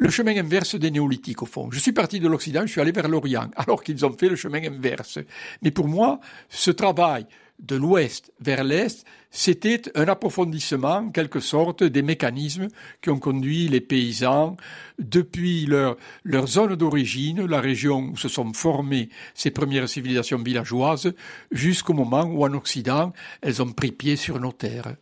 le 0.00 0.08
chemin 0.08 0.36
inverse 0.38 0.76
des 0.76 0.90
néolithiques, 0.90 1.42
au 1.42 1.46
fond. 1.46 1.70
Je 1.70 1.78
suis 1.78 1.92
parti 1.92 2.20
de 2.20 2.26
l'Occident, 2.26 2.62
je 2.62 2.72
suis 2.72 2.80
allé 2.80 2.90
vers 2.90 3.06
l'Orient, 3.06 3.50
alors 3.56 3.82
qu'ils 3.82 4.04
ont 4.06 4.16
fait 4.16 4.30
le 4.30 4.36
chemin 4.36 4.64
inverse. 4.64 5.18
Mais 5.62 5.70
pour 5.70 5.88
moi, 5.88 6.20
ce 6.48 6.70
travail 6.70 7.26
de 7.58 7.76
l'ouest 7.76 8.32
vers 8.40 8.64
l'est, 8.64 9.04
c'était 9.30 9.82
un 9.94 10.08
approfondissement, 10.08 10.96
en 10.96 11.10
quelque 11.10 11.38
sorte, 11.38 11.84
des 11.84 12.00
mécanismes 12.00 12.68
qui 13.02 13.10
ont 13.10 13.18
conduit 13.18 13.68
les 13.68 13.82
paysans 13.82 14.56
depuis 14.98 15.66
leur, 15.66 15.98
leur 16.24 16.46
zone 16.46 16.76
d'origine, 16.76 17.44
la 17.44 17.60
région 17.60 18.10
où 18.12 18.16
se 18.16 18.28
sont 18.28 18.54
formées 18.54 19.10
ces 19.34 19.50
premières 19.50 19.90
civilisations 19.90 20.42
villageoises, 20.42 21.12
jusqu'au 21.52 21.92
moment 21.92 22.22
où, 22.22 22.42
en 22.42 22.54
Occident, 22.54 23.12
elles 23.42 23.60
ont 23.60 23.72
pris 23.72 23.92
pied 23.92 24.16
sur 24.16 24.40
nos 24.40 24.52
terres. 24.52 24.96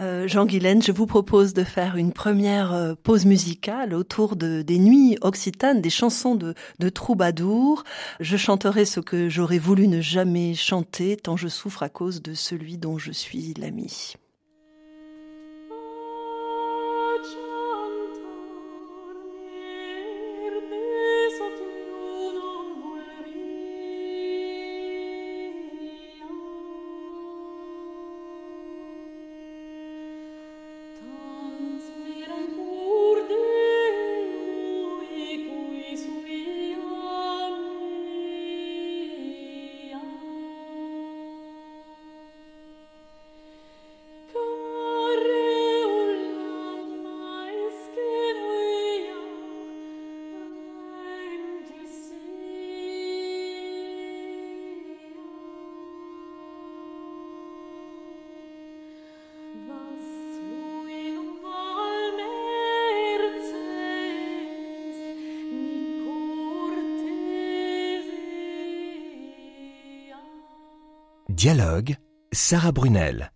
Euh, 0.00 0.26
Jean 0.26 0.46
Guilaine, 0.46 0.82
je 0.82 0.92
vous 0.92 1.06
propose 1.06 1.52
de 1.52 1.62
faire 1.62 1.96
une 1.96 2.12
première 2.12 2.72
euh, 2.72 2.94
pause 2.94 3.26
musicale 3.26 3.92
autour 3.92 4.34
de, 4.34 4.62
des 4.62 4.78
nuits 4.78 5.18
occitanes, 5.20 5.82
des 5.82 5.90
chansons 5.90 6.34
de, 6.34 6.54
de 6.78 6.88
troubadour. 6.88 7.84
Je 8.18 8.38
chanterai 8.38 8.86
ce 8.86 9.00
que 9.00 9.28
j'aurais 9.28 9.58
voulu 9.58 9.88
ne 9.88 10.00
jamais 10.00 10.54
chanter, 10.54 11.18
tant 11.18 11.36
je 11.36 11.48
souffre 11.48 11.82
à 11.82 11.90
cause 11.90 12.22
de 12.22 12.32
celui 12.32 12.78
dont 12.78 12.96
je 12.96 13.12
suis 13.12 13.52
l'ami. 13.58 14.14
Dialogue, 71.40 71.96
Sarah 72.32 72.70
Brunel. 72.70 73.32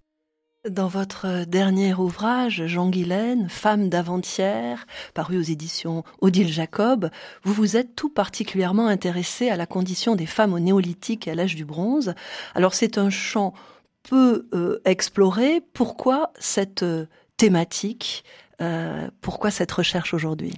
Dans 0.68 0.88
votre 0.88 1.46
dernier 1.46 1.94
ouvrage, 1.94 2.66
Jean 2.66 2.90
Guilaine, 2.90 3.48
Femme 3.48 3.88
d'avant-hier, 3.88 4.84
paru 5.14 5.38
aux 5.38 5.42
éditions 5.42 6.04
Odile 6.20 6.52
Jacob, 6.52 7.08
vous 7.44 7.54
vous 7.54 7.78
êtes 7.78 7.96
tout 7.96 8.10
particulièrement 8.10 8.88
intéressé 8.88 9.48
à 9.48 9.56
la 9.56 9.64
condition 9.64 10.16
des 10.16 10.26
femmes 10.26 10.52
au 10.52 10.58
néolithique 10.58 11.26
et 11.26 11.30
à 11.30 11.34
l'âge 11.34 11.54
du 11.54 11.64
bronze. 11.64 12.14
Alors 12.54 12.74
c'est 12.74 12.98
un 12.98 13.08
champ 13.08 13.54
peu 14.02 14.50
euh, 14.52 14.82
exploré. 14.84 15.62
Pourquoi 15.72 16.34
cette 16.38 16.82
euh, 16.82 17.06
thématique 17.38 18.22
euh, 18.60 19.08
Pourquoi 19.22 19.50
cette 19.50 19.72
recherche 19.72 20.12
aujourd'hui? 20.12 20.52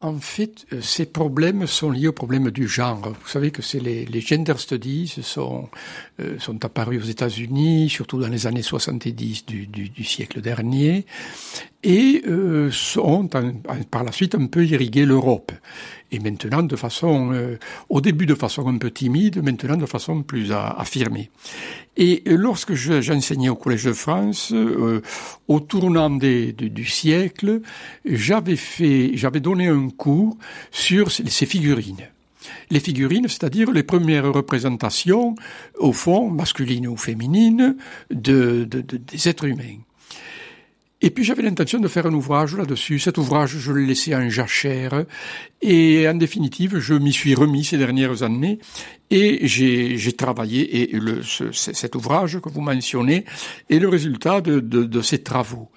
En 0.00 0.18
fait, 0.18 0.66
euh, 0.72 0.80
ces 0.82 1.06
problèmes 1.06 1.66
sont 1.66 1.90
liés 1.90 2.08
au 2.08 2.12
problème 2.12 2.50
du 2.50 2.68
genre. 2.68 3.00
Vous 3.00 3.28
savez 3.28 3.50
que 3.50 3.62
c'est 3.62 3.80
les, 3.80 4.04
les, 4.04 4.20
gender 4.20 4.54
studies 4.58 5.08
sont, 5.22 5.68
euh, 6.20 6.38
sont 6.38 6.62
apparus 6.64 7.02
aux 7.02 7.06
États-Unis, 7.06 7.88
surtout 7.88 8.20
dans 8.20 8.28
les 8.28 8.46
années 8.46 8.62
70 8.62 9.46
du, 9.46 9.66
du, 9.66 9.88
du 9.88 10.04
siècle 10.04 10.42
dernier, 10.42 11.06
et 11.82 12.22
euh, 12.26 12.70
sont 12.70 13.28
par 13.28 14.04
la 14.04 14.12
suite 14.12 14.34
un 14.34 14.46
peu 14.46 14.66
irrigué 14.66 15.06
l'Europe. 15.06 15.52
Et 16.12 16.20
maintenant 16.20 16.62
de 16.62 16.76
façon, 16.76 17.32
euh, 17.32 17.58
au 17.88 18.00
début 18.00 18.26
de 18.26 18.34
façon 18.34 18.68
un 18.68 18.78
peu 18.78 18.90
timide, 18.90 19.42
maintenant 19.42 19.76
de 19.76 19.86
façon 19.86 20.22
plus 20.22 20.52
affirmée. 20.52 21.30
Et 21.96 22.22
lorsque 22.26 22.74
j'enseignais 22.74 23.48
au 23.48 23.56
Collège 23.56 23.84
de 23.84 23.92
France, 23.92 24.52
euh, 24.52 25.02
au 25.48 25.60
tournant 25.60 26.10
du 26.10 26.84
siècle, 26.84 27.60
j'avais 28.04 28.56
fait, 28.56 29.12
j'avais 29.14 29.40
donné 29.40 29.68
un 29.68 29.88
cours 29.90 30.36
sur 30.70 31.10
ces 31.10 31.46
figurines 31.46 32.08
les 32.70 32.80
figurines, 32.80 33.28
c'est-à-dire 33.28 33.70
les 33.70 33.82
premières 33.82 34.32
représentations, 34.32 35.34
au 35.78 35.92
fond, 35.92 36.30
masculines 36.30 36.86
ou 36.86 36.96
féminines, 36.96 37.76
de, 38.10 38.64
de, 38.64 38.80
des 38.80 39.28
êtres 39.28 39.44
humains. 39.44 39.78
Et 41.04 41.10
puis 41.10 41.22
j'avais 41.22 41.42
l'intention 41.42 41.80
de 41.80 41.88
faire 41.88 42.06
un 42.06 42.14
ouvrage 42.14 42.56
là-dessus. 42.56 42.98
Cet 42.98 43.18
ouvrage, 43.18 43.58
je 43.58 43.72
l'ai 43.72 43.84
laissé 43.84 44.16
en 44.16 44.30
jachère. 44.30 45.04
Et 45.60 46.08
en 46.08 46.14
définitive, 46.14 46.78
je 46.78 46.94
m'y 46.94 47.12
suis 47.12 47.34
remis 47.34 47.62
ces 47.62 47.76
dernières 47.76 48.22
années. 48.22 48.58
Et 49.10 49.46
j'ai 49.46 50.12
travaillé. 50.12 50.80
Et 50.80 50.98
le, 50.98 51.22
ce, 51.22 51.52
cet 51.52 51.94
ouvrage 51.94 52.40
que 52.40 52.48
vous 52.48 52.62
mentionnez 52.62 53.26
est 53.68 53.78
le 53.78 53.88
résultat 53.90 54.40
de, 54.40 54.60
de, 54.60 54.84
de 54.84 55.02
ces 55.02 55.22
travaux. 55.22 55.70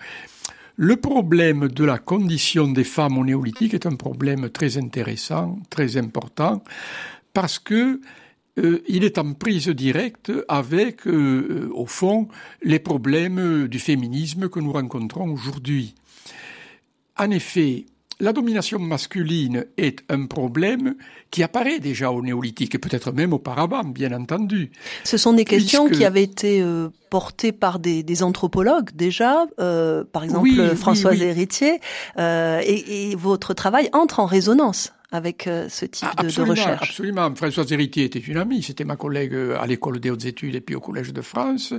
Le 0.77 0.95
problème 0.95 1.67
de 1.67 1.83
la 1.83 1.97
condition 1.97 2.69
des 2.69 2.85
femmes 2.85 3.17
au 3.17 3.25
néolithique 3.25 3.73
est 3.73 3.85
un 3.85 3.97
problème 3.97 4.49
très 4.49 4.77
intéressant, 4.77 5.59
très 5.69 5.97
important, 5.97 6.63
parce 7.33 7.59
que 7.59 7.99
euh, 8.57 8.81
il 8.87 9.03
est 9.03 9.17
en 9.17 9.33
prise 9.33 9.67
directe 9.69 10.31
avec, 10.47 11.07
euh, 11.07 11.69
au 11.73 11.85
fond, 11.85 12.27
les 12.63 12.79
problèmes 12.79 13.67
du 13.67 13.79
féminisme 13.79 14.49
que 14.49 14.59
nous 14.59 14.71
rencontrons 14.71 15.29
aujourd'hui. 15.29 15.95
En 17.17 17.29
effet, 17.31 17.85
la 18.19 18.33
domination 18.33 18.79
masculine 18.79 19.65
est 19.77 19.99
un 20.09 20.25
problème 20.25 20.95
qui 21.29 21.43
apparaît 21.43 21.79
déjà 21.79 22.11
au 22.11 22.23
néolithique 22.23 22.73
et 22.73 22.79
peut-être 22.79 23.11
même 23.11 23.31
auparavant, 23.31 23.83
bien 23.83 24.11
entendu. 24.11 24.71
Ce 25.03 25.17
sont 25.17 25.33
des 25.33 25.45
questions 25.45 25.87
qui 25.87 26.03
avaient 26.03 26.23
été 26.23 26.61
euh, 26.63 26.89
portées 27.11 27.51
par 27.51 27.77
des, 27.77 28.23
anthropologues 28.23 28.89
déjà, 28.95 29.45
par 29.57 30.23
exemple 30.23 30.75
Françoise 30.75 31.21
Héritier, 31.21 31.79
et, 32.17 33.11
et, 33.11 33.15
votre 33.15 33.53
travail 33.53 33.89
entre 33.93 34.19
en 34.19 34.25
résonance 34.25 34.93
avec 35.11 35.47
euh, 35.47 35.69
ce 35.69 35.85
type 35.85 36.09
de, 36.21 36.29
de, 36.29 36.49
recherche. 36.49 36.89
Absolument. 36.89 37.33
Françoise 37.35 37.71
Héritier 37.71 38.05
était 38.05 38.19
une 38.19 38.37
amie, 38.37 38.61
c'était 38.61 38.83
ma 38.83 38.97
collègue 38.97 39.33
euh, 39.33 39.57
à 39.59 39.65
l'école 39.65 39.99
des 39.99 40.09
hautes 40.09 40.25
études 40.25 40.55
et 40.55 40.61
puis 40.61 40.75
au 40.75 40.81
Collège 40.81 41.13
de 41.13 41.21
France, 41.21 41.73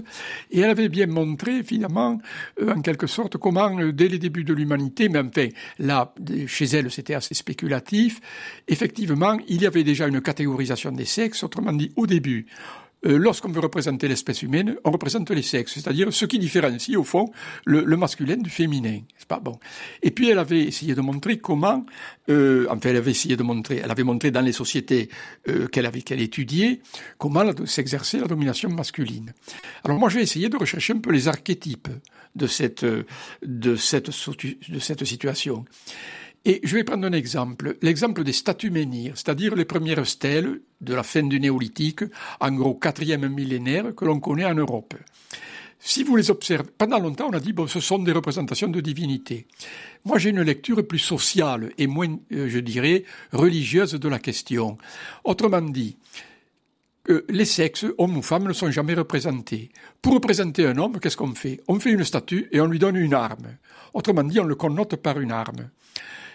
et 0.51 0.61
elle 0.61 0.71
avait 0.71 0.89
bien 0.89 1.07
montré, 1.07 1.63
finalement, 1.63 2.19
euh, 2.63 2.75
en 2.75 2.81
quelque 2.81 3.07
sorte, 3.07 3.37
comment, 3.37 3.71
dès 3.93 4.09
les 4.09 4.19
débuts 4.19 4.45
de 4.45 4.55
l'humanité, 4.55 5.09
mais 5.09 5.19
enfin, 5.19 5.49
là, 5.79 6.15
chez 6.47 6.65
elle, 6.67 6.91
c'était 6.91 7.15
assez 7.15 7.35
spéculatif, 7.35 8.21
effectivement, 8.67 9.39
il 9.47 9.61
y 9.61 9.67
avait 9.67 9.85
déjà 9.85 10.07
une 10.07 10.23
catégorisation 10.23 10.93
des 10.93 11.05
sexes, 11.05 11.43
autrement 11.43 11.73
dit, 11.73 11.93
au 11.97 12.07
début, 12.07 12.47
euh, 12.47 12.88
lorsqu'on 13.03 13.51
veut 13.51 13.61
représenter 13.61 14.09
l'espèce 14.09 14.43
humaine, 14.43 14.77
on 14.85 14.91
représente 14.91 15.31
les 15.31 15.43
sexes, 15.43 15.75
c'est-à-dire 15.75 16.13
ce 16.13 16.25
qui 16.25 16.39
différencie 16.39 16.97
au 16.97 17.05
fond 17.05 17.31
le, 17.65 17.85
le 17.85 17.97
masculin 17.97 18.37
du 18.37 18.51
féminin. 18.51 19.01
C'est 19.17 19.29
pas? 19.29 19.41
Bon. 19.41 19.59
Et 20.03 20.11
puis 20.11 20.31
elle 20.31 20.39
avait 20.39 20.63
essayé 20.63 20.95
de 20.95 21.01
montrer 21.01 21.39
comment, 21.39 21.85
euh, 22.29 22.67
enfin 22.71 22.91
elle 22.91 22.97
avait 22.97 23.11
essayé 23.11 23.37
de 23.37 23.43
montrer, 23.43 23.81
elle 23.85 23.91
avait 23.91 24.05
montré 24.05 24.31
dans 24.31 24.41
les 24.41 24.53
sociétés 24.53 25.09
euh, 25.49 25.67
qu'elle 25.69 25.87
avait 25.87 26.03
qu'elle 26.03 26.21
étudiait 26.21 26.81
comment 27.19 27.45
s'exercer 27.67 28.19
la 28.19 28.27
domination 28.27 28.69
masculine. 28.69 29.33
Alors 29.85 29.99
moi 29.99 30.09
j'ai 30.09 30.21
essayé 30.21 30.49
de 30.49 30.57
rechercher 30.57 30.95
un 30.95 30.99
peu 30.99 31.13
les 31.13 31.29
archétypes 31.29 31.89
de 32.35 32.47
cette 32.47 32.85
de 33.43 33.77
cette 33.77 34.11
de 34.69 34.79
cette 34.79 35.05
situation. 35.05 35.65
Et 36.45 36.61
je 36.63 36.77
vais 36.77 36.85
prendre 36.85 37.07
un 37.07 37.13
exemple, 37.13 37.77
l'exemple 37.83 38.25
des 38.25 38.33
statues 38.33 38.71
menhirs, 38.71 39.15
c'est-à-dire 39.17 39.55
les 39.55 39.65
premières 39.65 40.07
stèles 40.07 40.61
de 40.81 40.95
la 40.95 41.03
fin 41.03 41.23
du 41.23 41.41
néolithique, 41.41 42.05
en 42.41 42.53
gros 42.53 42.75
quatrième 42.75 43.29
millénaire 43.29 43.95
que 43.95 44.05
l'on 44.05 44.21
connaît 44.21 44.45
en 44.45 44.55
Europe. 44.55 44.95
Si 45.81 46.03
vous 46.03 46.17
les 46.17 46.31
observez, 46.31 46.69
pendant 46.77 46.99
longtemps 46.99 47.29
on 47.31 47.37
a 47.37 47.41
dit 47.41 47.53
bon 47.53 47.67
ce 47.67 47.81
sont 47.81 48.01
des 48.01 48.13
représentations 48.13 48.69
de 48.69 48.81
divinités. 48.81 49.47
Moi 50.05 50.19
j'ai 50.19 50.31
une 50.31 50.43
lecture 50.43 50.87
plus 50.87 50.99
sociale 50.99 51.71
et 51.79 51.87
moins, 51.87 52.17
euh, 52.33 52.49
je 52.49 52.59
dirais, 52.59 53.05
religieuse 53.33 53.93
de 53.93 54.09
la 54.09 54.19
question. 54.19 54.77
Autrement 55.25 55.61
dit, 55.61 55.97
euh, 57.11 57.25
les 57.29 57.45
sexes, 57.45 57.87
hommes 57.97 58.19
ou 58.19 58.23
femmes, 58.23 58.49
ne 58.49 58.53
sont 58.53 58.71
jamais 58.71 58.95
représentés. 58.95 59.71
Pour 60.03 60.15
représenter 60.15 60.67
un 60.67 60.77
homme, 60.79 60.99
qu'est-ce 61.01 61.17
qu'on 61.17 61.35
fait? 61.35 61.61
On 61.69 61.81
fait 61.81 61.93
une 61.93 62.05
statue 62.05 62.49
et 62.53 62.61
on 62.61 62.67
lui 62.67 62.79
donne 62.79 62.97
une 62.97 63.15
arme. 63.15 63.57
Autrement 63.95 64.25
dit, 64.25 64.41
on 64.41 64.45
le 64.45 64.57
connote 64.57 64.97
par 64.97 65.19
une 65.21 65.33
arme. 65.33 65.71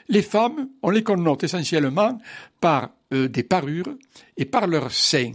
Les 0.10 0.22
femmes, 0.22 0.70
on 0.82 0.90
les 0.90 1.04
connote 1.04 1.44
essentiellement 1.44 2.18
par 2.60 2.90
euh, 3.14 3.28
des 3.28 3.44
parures 3.44 3.96
et 4.38 4.46
par 4.46 4.68
leurs 4.68 4.92
seins. 4.92 5.34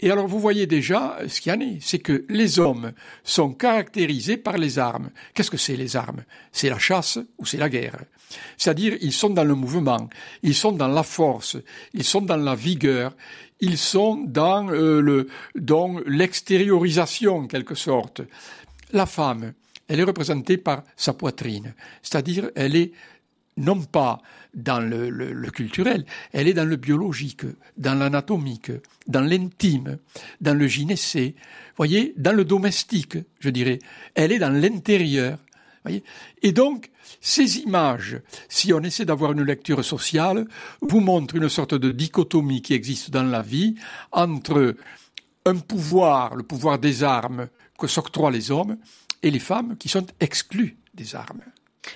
Et 0.00 0.10
alors 0.10 0.26
vous 0.26 0.40
voyez 0.40 0.66
déjà 0.66 1.18
ce 1.28 1.40
qu'il 1.40 1.52
y 1.52 1.56
en 1.56 1.60
est, 1.60 1.78
c'est 1.80 2.00
que 2.00 2.24
les 2.28 2.58
hommes 2.58 2.92
sont 3.22 3.52
caractérisés 3.52 4.36
par 4.36 4.58
les 4.58 4.78
armes. 4.78 5.10
Qu'est-ce 5.32 5.50
que 5.50 5.56
c'est 5.56 5.76
les 5.76 5.96
armes? 5.96 6.24
C'est 6.52 6.68
la 6.68 6.78
chasse 6.78 7.18
ou 7.38 7.46
c'est 7.46 7.58
la 7.58 7.68
guerre 7.68 8.00
C'est-à-dire 8.56 8.98
ils 9.00 9.12
sont 9.12 9.30
dans 9.30 9.44
le 9.44 9.54
mouvement, 9.54 10.08
ils 10.42 10.54
sont 10.54 10.72
dans 10.72 10.88
la 10.88 11.04
force, 11.04 11.56
ils 11.94 12.04
sont 12.04 12.22
dans 12.22 12.36
la 12.36 12.54
vigueur, 12.54 13.14
ils 13.60 13.78
sont 13.78 14.16
dans 14.26 14.68
euh, 14.70 15.26
dans 15.54 16.00
l'extériorisation 16.06 17.36
en 17.36 17.46
quelque 17.46 17.74
sorte. 17.74 18.20
La 18.92 19.06
femme, 19.06 19.52
elle 19.88 20.00
est 20.00 20.04
représentée 20.04 20.58
par 20.58 20.82
sa 20.96 21.12
poitrine, 21.12 21.72
c'est-à-dire 22.02 22.50
elle 22.56 22.76
est 22.76 22.92
non 23.56 23.80
pas 23.82 24.20
dans 24.54 24.80
le, 24.80 25.50
culturel, 25.50 26.04
elle 26.32 26.48
est 26.48 26.54
dans 26.54 26.68
le 26.68 26.76
biologique, 26.76 27.44
dans 27.76 27.94
l'anatomique, 27.94 28.72
dans 29.06 29.20
l'intime, 29.20 29.98
dans 30.40 30.56
le 30.56 30.66
gynécée, 30.66 31.34
voyez, 31.76 32.14
dans 32.16 32.34
le 32.34 32.44
domestique, 32.44 33.18
je 33.40 33.50
dirais. 33.50 33.78
Elle 34.14 34.32
est 34.32 34.38
dans 34.38 34.52
l'intérieur. 34.52 35.38
Voyez 35.84 36.02
Et 36.42 36.52
donc, 36.52 36.90
ces 37.20 37.58
images, 37.58 38.20
si 38.48 38.72
on 38.72 38.80
essaie 38.80 39.04
d'avoir 39.04 39.32
une 39.32 39.42
lecture 39.42 39.84
sociale, 39.84 40.46
vous 40.80 41.00
montrent 41.00 41.36
une 41.36 41.48
sorte 41.48 41.74
de 41.74 41.90
dichotomie 41.90 42.62
qui 42.62 42.74
existe 42.74 43.10
dans 43.10 43.24
la 43.24 43.42
vie 43.42 43.74
entre 44.12 44.76
un 45.46 45.56
pouvoir, 45.56 46.36
le 46.36 46.42
pouvoir 46.42 46.78
des 46.78 47.02
armes 47.02 47.48
que 47.78 47.86
s'octroient 47.86 48.30
les 48.30 48.50
hommes, 48.50 48.78
et 49.24 49.30
les 49.30 49.40
femmes 49.40 49.76
qui 49.78 49.88
sont 49.88 50.06
exclues 50.20 50.76
des 50.92 51.16
armes. 51.16 51.40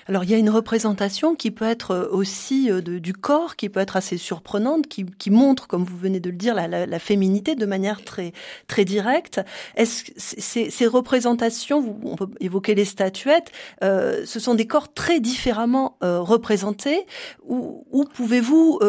Alors 0.07 0.23
il 0.23 0.29
y 0.29 0.33
a 0.33 0.37
une 0.37 0.49
représentation 0.49 1.35
qui 1.35 1.51
peut 1.51 1.65
être 1.65 1.91
euh, 1.91 2.07
aussi 2.11 2.71
euh, 2.71 2.81
du 2.81 3.13
corps, 3.13 3.55
qui 3.55 3.69
peut 3.69 3.79
être 3.79 3.95
assez 3.95 4.17
surprenante, 4.17 4.87
qui, 4.87 5.05
montre, 5.29 5.67
comme 5.67 5.83
vous 5.83 5.97
venez 5.97 6.19
de 6.19 6.29
le 6.29 6.35
dire, 6.35 6.55
la, 6.55 6.99
féminité 6.99 7.55
de 7.55 7.65
manière 7.65 8.03
très 8.03 8.33
très 8.67 8.85
directe. 8.85 9.41
Est-ce 9.75 10.11
ces, 10.17 10.69
ces 10.69 10.87
représentations, 10.87 11.97
on 12.03 12.15
peut 12.15 12.27
évoquer 12.39 12.75
les 12.75 12.85
statuettes, 12.85 13.51
euh, 13.83 14.25
ce 14.25 14.39
sont 14.39 14.55
des 14.55 14.67
corps 14.67 14.93
très 14.93 15.19
différemment 15.19 15.97
représentés. 16.01 17.05
Où, 17.47 18.05
pouvez-vous 18.13 18.79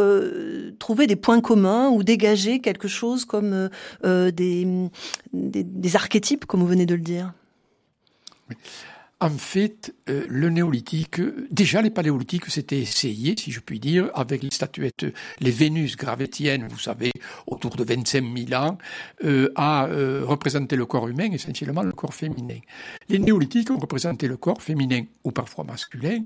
trouver 0.78 1.06
des 1.06 1.16
points 1.16 1.40
communs 1.40 1.88
ou 1.90 2.02
dégager 2.02 2.60
quelque 2.60 2.88
chose 2.88 3.24
comme 3.24 3.68
des, 4.02 4.90
archétypes, 5.94 6.44
comme 6.46 6.60
vous 6.60 6.66
venez 6.66 6.86
de 6.86 6.94
le 6.94 7.02
dire? 7.02 7.32
En 9.22 9.30
fait, 9.30 9.94
euh, 10.08 10.24
le 10.28 10.48
néolithique, 10.48 11.20
déjà 11.50 11.82
les 11.82 11.90
paléolithiques 11.90 12.46
s'étaient 12.46 12.80
essayés, 12.80 13.34
si 13.38 13.52
je 13.52 13.60
puis 13.60 13.78
dire, 13.78 14.10
avec 14.14 14.42
les 14.42 14.50
statuettes, 14.50 15.04
les 15.40 15.50
Vénus 15.50 15.96
gravétiennes, 15.96 16.66
vous 16.68 16.78
savez, 16.78 17.12
autour 17.46 17.76
de 17.76 17.84
25 17.84 18.24
000 18.48 18.62
ans, 18.62 18.78
euh, 19.24 19.52
à 19.56 19.86
euh, 19.86 20.22
représenter 20.24 20.74
le 20.74 20.86
corps 20.86 21.06
humain, 21.06 21.30
essentiellement 21.32 21.82
le 21.82 21.92
corps 21.92 22.14
féminin. 22.14 22.58
Les 23.10 23.18
néolithiques 23.18 23.70
ont 23.70 23.78
représenté 23.78 24.26
le 24.26 24.38
corps 24.38 24.62
féminin, 24.62 25.02
ou 25.24 25.32
parfois 25.32 25.64
masculin, 25.64 26.24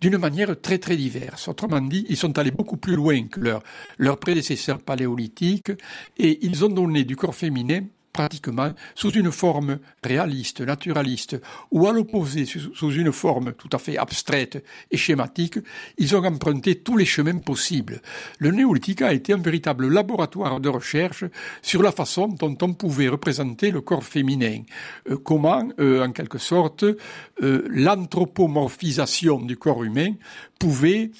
d'une 0.00 0.16
manière 0.16 0.60
très 0.60 0.78
très 0.78 0.96
diverse. 0.96 1.48
Autrement 1.48 1.80
dit, 1.80 2.06
ils 2.08 2.16
sont 2.16 2.38
allés 2.38 2.52
beaucoup 2.52 2.76
plus 2.76 2.94
loin 2.94 3.24
que 3.26 3.40
leurs 3.40 3.62
leur 3.98 4.18
prédécesseurs 4.18 4.78
paléolithiques, 4.78 5.72
et 6.16 6.46
ils 6.46 6.64
ont 6.64 6.68
donné 6.68 7.02
du 7.02 7.16
corps 7.16 7.34
féminin 7.34 7.80
pratiquement 8.16 8.72
sous 8.94 9.10
une 9.10 9.30
forme 9.30 9.78
réaliste, 10.02 10.62
naturaliste, 10.62 11.36
ou 11.70 11.86
à 11.86 11.92
l'opposé, 11.92 12.46
sous 12.46 12.92
une 12.92 13.12
forme 13.12 13.52
tout 13.52 13.68
à 13.72 13.78
fait 13.78 13.98
abstraite 13.98 14.64
et 14.90 14.96
schématique, 14.96 15.58
ils 15.98 16.16
ont 16.16 16.24
emprunté 16.24 16.76
tous 16.76 16.96
les 16.96 17.04
chemins 17.04 17.38
possibles. 17.38 18.00
Le 18.38 18.50
néolithique 18.52 19.02
a 19.02 19.12
été 19.12 19.34
un 19.34 19.42
véritable 19.42 19.88
laboratoire 19.88 20.60
de 20.60 20.70
recherche 20.70 21.24
sur 21.60 21.82
la 21.82 21.92
façon 21.92 22.28
dont 22.28 22.56
on 22.62 22.72
pouvait 22.72 23.08
représenter 23.08 23.70
le 23.70 23.82
corps 23.82 24.04
féminin, 24.04 24.62
euh, 25.10 25.18
comment, 25.18 25.68
euh, 25.78 26.06
en 26.06 26.12
quelque 26.12 26.38
sorte, 26.38 26.84
euh, 26.84 27.66
l'anthropomorphisation 27.68 29.40
du 29.40 29.56
corps 29.58 29.84
humain 29.84 30.12
pouvait 30.58 31.10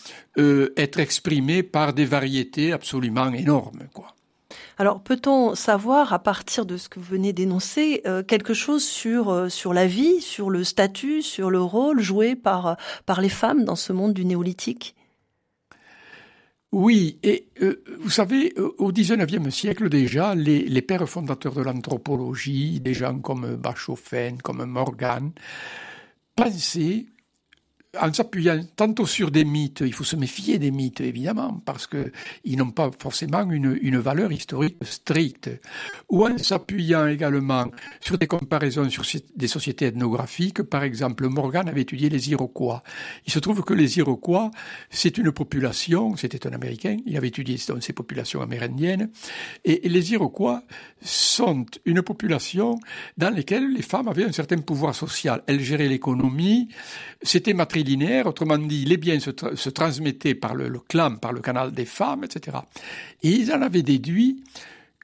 être 0.76 0.98
exprimée 0.98 1.62
par 1.62 1.92
des 1.92 2.06
variétés 2.06 2.72
absolument 2.72 3.32
énormes, 3.32 3.88
quoi. 3.92 4.15
Alors, 4.78 5.00
peut-on 5.02 5.54
savoir, 5.54 6.12
à 6.12 6.18
partir 6.18 6.66
de 6.66 6.76
ce 6.76 6.90
que 6.90 6.98
vous 6.98 7.06
venez 7.06 7.32
d'énoncer, 7.32 8.02
euh, 8.06 8.22
quelque 8.22 8.52
chose 8.52 8.84
sur, 8.84 9.30
euh, 9.30 9.48
sur 9.48 9.72
la 9.72 9.86
vie, 9.86 10.20
sur 10.20 10.50
le 10.50 10.64
statut, 10.64 11.22
sur 11.22 11.50
le 11.50 11.62
rôle 11.62 12.00
joué 12.00 12.36
par, 12.36 12.66
euh, 12.66 12.74
par 13.06 13.22
les 13.22 13.30
femmes 13.30 13.64
dans 13.64 13.76
ce 13.76 13.94
monde 13.94 14.12
du 14.12 14.26
néolithique? 14.26 14.94
Oui, 16.72 17.18
et 17.22 17.48
vous 18.00 18.10
savez, 18.10 18.52
au 18.58 18.92
XIXe 18.92 19.48
siècle 19.54 19.88
déjà, 19.88 20.34
les, 20.34 20.62
les 20.64 20.82
pères 20.82 21.08
fondateurs 21.08 21.54
de 21.54 21.62
l'anthropologie, 21.62 22.80
des 22.80 22.92
gens 22.92 23.18
comme 23.18 23.56
Bachofen, 23.56 24.42
comme 24.42 24.62
Morgan, 24.66 25.30
pensaient 26.34 27.06
en 28.00 28.12
s'appuyant 28.12 28.60
tantôt 28.74 29.06
sur 29.06 29.30
des 29.30 29.44
mythes, 29.44 29.82
il 29.84 29.92
faut 29.92 30.04
se 30.04 30.16
méfier 30.16 30.58
des 30.58 30.70
mythes 30.70 31.00
évidemment, 31.00 31.60
parce 31.64 31.86
qu'ils 31.86 32.56
n'ont 32.56 32.70
pas 32.70 32.90
forcément 32.98 33.48
une, 33.50 33.78
une, 33.80 33.98
valeur 33.98 34.32
historique 34.32 34.76
stricte, 34.82 35.50
ou 36.08 36.26
en 36.26 36.36
s'appuyant 36.38 37.06
également 37.06 37.66
sur 38.00 38.18
des 38.18 38.26
comparaisons 38.26 38.88
sur 38.90 39.04
des 39.36 39.46
sociétés 39.46 39.86
ethnographiques, 39.86 40.62
par 40.62 40.82
exemple 40.82 41.28
Morgan 41.28 41.68
avait 41.68 41.82
étudié 41.82 42.08
les 42.08 42.30
Iroquois. 42.30 42.82
Il 43.26 43.32
se 43.32 43.38
trouve 43.38 43.62
que 43.62 43.74
les 43.74 43.98
Iroquois, 43.98 44.50
c'est 44.90 45.18
une 45.18 45.32
population, 45.32 46.16
c'était 46.16 46.46
un 46.46 46.52
Américain, 46.52 46.96
il 47.06 47.16
avait 47.16 47.28
étudié 47.28 47.56
ces 47.58 47.92
populations 47.92 48.40
amérindiennes, 48.40 49.10
et, 49.64 49.88
les 49.88 50.12
Iroquois 50.12 50.62
sont 51.00 51.64
une 51.84 52.02
population 52.02 52.78
dans 53.16 53.30
laquelle 53.34 53.72
les 53.72 53.82
femmes 53.82 54.08
avaient 54.08 54.24
un 54.24 54.32
certain 54.32 54.58
pouvoir 54.58 54.94
social. 54.94 55.42
Elles 55.46 55.60
géraient 55.60 55.88
l'économie, 55.88 56.68
c'était 57.22 57.54
matériel 57.54 57.85
linéaire, 57.86 58.26
autrement 58.26 58.58
dit, 58.58 58.84
les 58.84 58.96
biens 58.96 59.18
se, 59.20 59.30
transmettaient 59.70 60.34
par 60.34 60.54
le, 60.54 60.70
clan, 60.88 61.16
par 61.16 61.32
le 61.32 61.40
canal 61.40 61.72
des 61.72 61.84
femmes, 61.84 62.24
etc. 62.24 62.58
Et 63.22 63.30
ils 63.30 63.52
en 63.52 63.62
avaient 63.62 63.82
déduit 63.82 64.42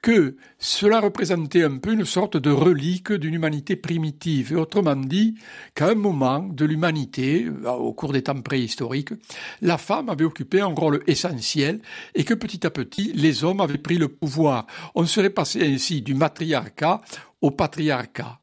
que 0.03 0.35
cela 0.59 0.99
représentait 0.99 1.63
un 1.63 1.77
peu 1.77 1.93
une 1.93 2.03
sorte 2.03 2.35
de 2.35 2.51
relique 2.51 3.13
d'une 3.13 3.33
humanité 3.33 3.77
primitive. 3.77 4.53
Autrement 4.57 4.97
dit, 4.97 5.35
qu'à 5.73 5.87
un 5.87 5.95
moment 5.95 6.39
de 6.39 6.65
l'humanité, 6.65 7.45
euh, 7.45 7.69
au 7.69 7.93
cours 7.93 8.11
des 8.11 8.21
temps 8.21 8.41
préhistoriques, 8.41 9.13
la 9.61 9.77
femme 9.77 10.09
avait 10.09 10.25
occupé 10.25 10.59
un 10.59 10.67
rôle 10.67 11.01
essentiel 11.07 11.79
et 12.15 12.25
que 12.25 12.33
petit 12.33 12.67
à 12.67 12.69
petit, 12.69 13.13
les 13.13 13.45
hommes 13.45 13.61
avaient 13.61 13.77
pris 13.77 13.97
le 13.97 14.09
pouvoir. 14.09 14.67
On 14.93 15.05
serait 15.05 15.29
passé 15.29 15.65
ainsi 15.65 16.01
du 16.01 16.13
matriarcat 16.13 17.01
au 17.41 17.51
patriarcat. 17.51 18.42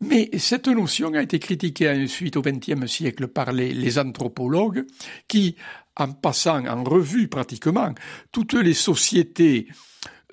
Mais 0.00 0.30
cette 0.38 0.68
notion 0.68 1.12
a 1.14 1.22
été 1.22 1.38
critiquée 1.38 1.90
ensuite 1.90 2.36
au 2.36 2.42
XXe 2.42 2.86
siècle 2.86 3.28
par 3.28 3.52
les, 3.52 3.98
anthropologues 3.98 4.84
qui, 5.26 5.56
en 5.96 6.12
passant 6.12 6.64
en 6.66 6.84
revue 6.84 7.28
pratiquement 7.28 7.94
toutes 8.30 8.54
les 8.54 8.74
sociétés, 8.74 9.66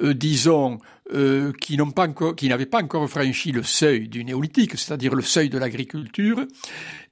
euh, 0.01 0.13
disons, 0.13 0.79
euh, 1.13 1.51
qui 1.53 1.77
n'avaient 1.77 2.65
pas 2.65 2.83
encore 2.83 3.09
franchi 3.09 3.51
le 3.51 3.63
seuil 3.63 4.07
du 4.07 4.23
néolithique, 4.23 4.77
c'est-à-dire 4.77 5.15
le 5.15 5.23
seuil 5.23 5.49
de 5.49 5.57
l'agriculture, 5.57 6.45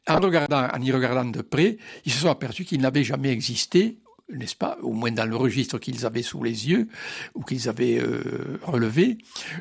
en 0.07 0.21
en 0.21 0.81
y 0.81 0.91
regardant 0.91 1.25
de 1.25 1.41
près, 1.41 1.77
ils 2.05 2.11
se 2.11 2.19
sont 2.19 2.29
aperçus 2.29 2.65
qu'il 2.65 2.81
n'avait 2.81 3.03
jamais 3.03 3.31
existé 3.31 3.99
n'est-ce 4.29 4.55
pas, 4.55 4.77
au 4.81 4.93
moins 4.93 5.11
dans 5.11 5.25
le 5.25 5.35
registre 5.35 5.77
qu'ils 5.77 6.05
avaient 6.05 6.23
sous 6.23 6.43
les 6.43 6.69
yeux 6.69 6.87
ou 7.35 7.43
qu'ils 7.43 7.69
avaient 7.69 7.99
euh, 7.99 8.57
relevé, 8.63 9.17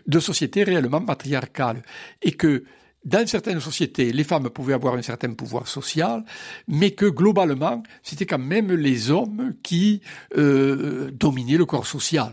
de 0.07 0.21
sociétés 0.21 0.65
réellement 0.65 1.01
matriarcales, 1.01 1.83
et 2.23 2.33
que 2.33 2.65
dans 3.05 3.27
certaines 3.27 3.61
sociétés, 3.61 4.13
les 4.13 4.25
femmes 4.25 4.49
pouvaient 4.51 4.75
avoir 4.75 4.95
un 4.95 5.03
certain 5.03 5.33
pouvoir 5.35 5.67
social, 5.67 6.25
mais 6.69 6.93
que 6.93 7.07
globalement, 7.07 7.83
c'était 8.03 8.27
quand 8.27 8.39
même 8.39 8.73
les 8.73 9.11
hommes 9.11 9.55
qui 9.63 10.03
euh, 10.37 11.11
dominaient 11.13 11.57
le 11.57 11.67
corps 11.67 11.87
social. 11.87 12.33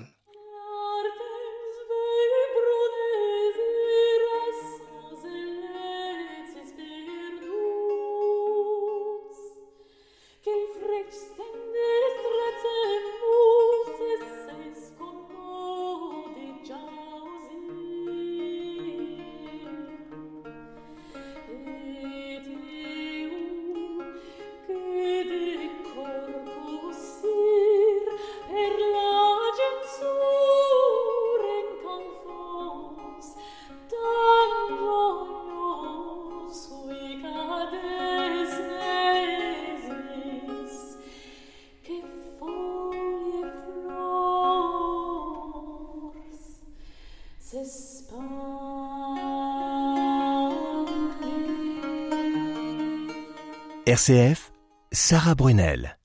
RCF, 53.89 54.52
Sarah 54.91 55.34
Brunel. 55.34 55.97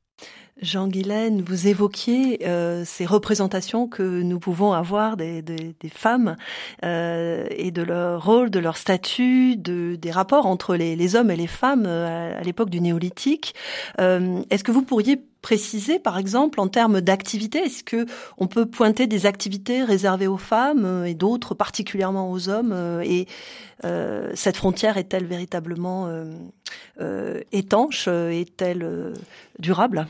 Jean 0.63 0.89
Guilaine, 0.89 1.43
vous 1.43 1.67
évoquiez 1.67 2.49
euh, 2.49 2.83
ces 2.87 3.05
représentations 3.05 3.89
que 3.89 4.23
nous 4.23 4.39
pouvons 4.39 4.73
avoir 4.73 5.19
des, 5.19 5.45
femmes 5.93 6.37
euh, 6.83 7.45
et 7.51 7.73
de 7.73 7.83
leur 7.83 8.25
rôle, 8.25 8.49
de 8.49 8.59
leur 8.59 8.79
statut, 8.79 9.57
de, 9.59 9.97
des 9.97 10.11
rapports 10.11 10.47
entre 10.47 10.77
les, 10.77 11.15
hommes 11.15 11.31
et 11.31 11.37
les 11.37 11.47
femmes 11.47 11.85
euh, 11.87 12.39
à, 12.39 12.43
l'époque 12.43 12.71
du 12.71 12.81
néolithique. 12.81 13.55
Est-ce 13.99 14.65
que 14.65 14.73
vous 14.73 14.83
pourriez 14.83 15.23
préciser, 15.45 15.99
par 15.99 16.17
exemple, 16.17 16.59
en 16.59 16.69
termes 16.69 17.03
d'activités 17.03 17.59
Est-ce 17.59 17.85
que 17.85 18.07
on 18.39 18.47
peut 18.47 18.65
pointer 18.65 19.07
des 19.07 19.27
activités 19.27 19.85
réservées 19.85 20.27
aux 20.27 20.39
femmes 20.39 20.87
euh, 20.87 21.05
et 21.05 21.13
d'autres 21.13 21.55
particulièrement 21.55 22.33
aux 22.33 22.49
hommes 22.49 22.73
euh, 22.73 23.03
Et 23.03 23.29
euh, 23.85 24.31
cette 24.35 24.57
frontière 24.57 24.97
est-elle 24.97 25.27
véritablement 25.27 26.09
étanche 27.53 28.09
Est-elle 28.09 29.13
durable? 29.59 30.07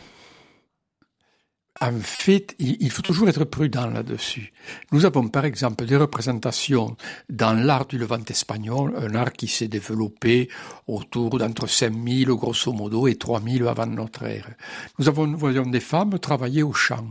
En 1.81 1.99
fait, 1.99 2.55
il 2.61 2.91
faut 2.91 3.03
toujours 3.03 3.29
être 3.29 3.45
prudent 3.45 3.89
là-dessus. 3.89 4.53
Nous 4.93 5.05
avons 5.05 5.29
par 5.29 5.45
exemple 5.45 5.87
des 5.87 5.97
représentations 5.97 6.97
dans 7.29 7.53
l'art 7.53 7.87
du 7.87 7.99
Levant 7.99 8.25
espagnol, 8.29 8.95
un 8.97 9.15
art 9.17 9.33
qui 9.33 9.49
s'est 9.49 9.67
développé 9.67 10.49
autour 10.87 11.39
d'entre 11.39 11.69
5000 11.69 12.29
grosso 12.29 12.73
modo 12.73 13.09
et 13.09 13.17
3000 13.17 13.67
avant 13.67 13.87
notre 13.87 14.23
ère. 14.23 14.51
Nous 14.99 15.09
avons, 15.09 15.27
nous 15.27 15.37
voyons 15.37 15.67
des 15.67 15.81
femmes 15.81 16.19
travailler 16.21 16.63
au 16.63 16.73
champ. 16.73 17.07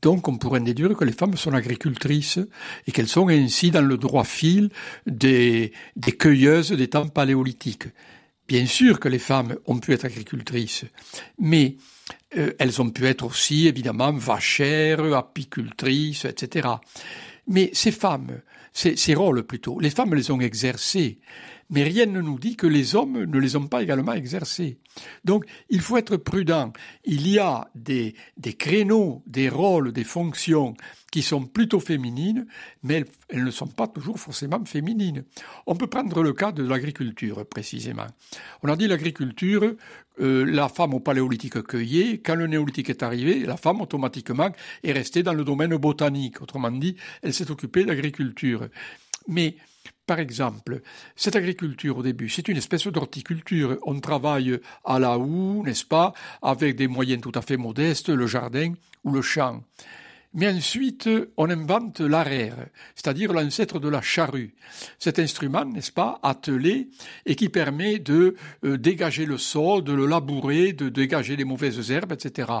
Donc 0.00 0.26
on 0.26 0.38
pourrait 0.38 0.60
déduire 0.60 0.96
que 0.96 1.04
les 1.04 1.12
femmes 1.12 1.36
sont 1.36 1.52
agricultrices 1.52 2.40
et 2.86 2.92
qu'elles 2.92 3.08
sont 3.08 3.28
ainsi 3.28 3.70
dans 3.70 3.82
le 3.82 3.98
droit 3.98 4.24
fil 4.24 4.70
des, 5.06 5.72
des 5.96 6.12
cueilleuses 6.12 6.72
des 6.72 6.88
temps 6.88 7.08
paléolithiques. 7.08 7.88
Bien 8.48 8.66
sûr 8.66 8.98
que 8.98 9.08
les 9.08 9.20
femmes 9.20 9.56
ont 9.66 9.78
pu 9.78 9.92
être 9.92 10.06
agricultrices, 10.06 10.84
mais 11.38 11.76
euh, 12.36 12.52
elles 12.58 12.80
ont 12.80 12.90
pu 12.90 13.06
être 13.06 13.24
aussi, 13.24 13.68
évidemment, 13.68 14.12
vachères, 14.12 15.14
apicultrices, 15.14 16.24
etc. 16.24 16.68
Mais 17.46 17.70
ces 17.72 17.92
femmes, 17.92 18.40
ces, 18.72 18.96
ces, 18.96 19.14
rôles 19.14 19.42
plutôt, 19.42 19.78
les 19.80 19.90
femmes 19.90 20.14
les 20.14 20.30
ont 20.30 20.40
exercés, 20.40 21.18
mais 21.72 21.82
rien 21.84 22.04
ne 22.04 22.20
nous 22.20 22.38
dit 22.38 22.54
que 22.54 22.66
les 22.66 22.94
hommes 22.94 23.24
ne 23.24 23.38
les 23.38 23.56
ont 23.56 23.66
pas 23.66 23.82
également 23.82 24.12
exercés. 24.12 24.78
Donc, 25.24 25.46
il 25.70 25.80
faut 25.80 25.96
être 25.96 26.18
prudent. 26.18 26.70
Il 27.06 27.26
y 27.26 27.38
a 27.38 27.66
des, 27.74 28.14
créneaux, 28.58 29.22
des 29.26 29.48
rôles, 29.48 29.90
des 29.90 30.04
fonctions 30.04 30.74
qui 31.10 31.22
sont 31.22 31.46
plutôt 31.46 31.80
féminines, 31.80 32.46
mais 32.82 32.96
elles, 32.96 33.06
elles, 33.30 33.44
ne 33.44 33.50
sont 33.50 33.66
pas 33.66 33.86
toujours 33.86 34.20
forcément 34.20 34.62
féminines. 34.66 35.24
On 35.66 35.74
peut 35.74 35.86
prendre 35.86 36.22
le 36.22 36.34
cas 36.34 36.52
de 36.52 36.62
l'agriculture, 36.62 37.46
précisément. 37.46 38.06
On 38.62 38.68
a 38.68 38.76
dit 38.76 38.86
l'agriculture, 38.86 39.74
euh, 40.20 40.44
la 40.44 40.68
femme 40.68 40.92
au 40.92 41.00
paléolithique 41.00 41.62
cueillait, 41.62 42.18
quand 42.18 42.34
le 42.34 42.48
néolithique 42.48 42.90
est 42.90 43.02
arrivé, 43.02 43.40
la 43.46 43.56
femme 43.56 43.80
automatiquement 43.80 44.50
est 44.84 44.92
restée 44.92 45.22
dans 45.22 45.32
le 45.32 45.44
domaine 45.44 45.74
botanique. 45.76 46.42
Autrement 46.42 46.70
dit, 46.70 46.96
elle 47.22 47.32
s'est 47.32 47.50
occupée 47.50 47.84
d'agriculture. 47.84 48.68
Mais 49.26 49.56
par 50.12 50.20
exemple, 50.20 50.82
cette 51.16 51.36
agriculture 51.36 51.96
au 51.96 52.02
début, 52.02 52.28
c'est 52.28 52.46
une 52.48 52.58
espèce 52.58 52.86
d'horticulture. 52.86 53.78
On 53.86 53.98
travaille 53.98 54.60
à 54.84 54.98
la 54.98 55.16
houe, 55.16 55.62
n'est-ce 55.64 55.86
pas, 55.86 56.12
avec 56.42 56.76
des 56.76 56.86
moyens 56.86 57.22
tout 57.22 57.32
à 57.34 57.40
fait 57.40 57.56
modestes, 57.56 58.10
le 58.10 58.26
jardin 58.26 58.74
ou 59.04 59.12
le 59.12 59.22
champ. 59.22 59.62
Mais 60.34 60.50
ensuite, 60.50 61.08
on 61.38 61.48
invente 61.48 62.00
l'arère, 62.00 62.56
c'est-à-dire 62.94 63.32
l'ancêtre 63.32 63.80
de 63.80 63.88
la 63.88 64.02
charrue. 64.02 64.54
Cet 64.98 65.18
instrument, 65.18 65.64
n'est-ce 65.64 65.92
pas, 65.92 66.20
attelé 66.22 66.90
et 67.24 67.34
qui 67.34 67.48
permet 67.48 67.98
de 67.98 68.36
euh, 68.66 68.76
dégager 68.76 69.24
le 69.24 69.38
sol, 69.38 69.82
de 69.82 69.94
le 69.94 70.04
labourer, 70.04 70.74
de 70.74 70.90
dégager 70.90 71.36
les 71.36 71.44
mauvaises 71.44 71.90
herbes, 71.90 72.12
etc. 72.12 72.52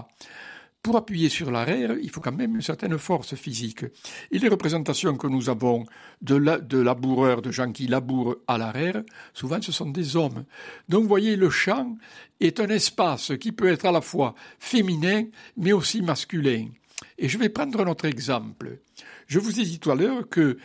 Pour 0.82 0.96
appuyer 0.96 1.28
sur 1.28 1.52
l'arère, 1.52 1.92
il 2.02 2.10
faut 2.10 2.20
quand 2.20 2.32
même 2.32 2.56
une 2.56 2.62
certaine 2.62 2.98
force 2.98 3.36
physique. 3.36 3.84
Et 4.32 4.40
les 4.40 4.48
représentations 4.48 5.16
que 5.16 5.28
nous 5.28 5.48
avons 5.48 5.84
de, 6.22 6.34
la, 6.34 6.58
laboureurs, 6.72 7.40
de 7.40 7.52
gens 7.52 7.70
qui 7.70 7.86
labourent 7.86 8.38
à 8.48 8.58
l'arère, 8.58 9.04
souvent 9.32 9.62
ce 9.62 9.70
sont 9.70 9.90
des 9.90 10.16
hommes. 10.16 10.44
Donc 10.88 11.02
vous 11.02 11.08
voyez, 11.08 11.36
le 11.36 11.50
champ 11.50 11.96
est 12.40 12.58
un 12.58 12.66
espace 12.66 13.30
qui 13.40 13.52
peut 13.52 13.68
être 13.68 13.86
à 13.86 13.92
la 13.92 14.00
fois 14.00 14.34
féminin, 14.58 15.26
mais 15.56 15.72
aussi 15.72 16.02
masculin. 16.02 16.66
Et 17.16 17.28
je 17.28 17.38
vais 17.38 17.48
prendre 17.48 17.80
un 17.80 17.86
autre 17.86 18.06
exemple. 18.06 18.80
Je 19.28 19.38
vous 19.38 19.60
ai 19.60 19.64
dit 19.64 19.78
tout 19.78 19.92
à 19.92 19.94
l'heure 19.94 20.28
que 20.28 20.58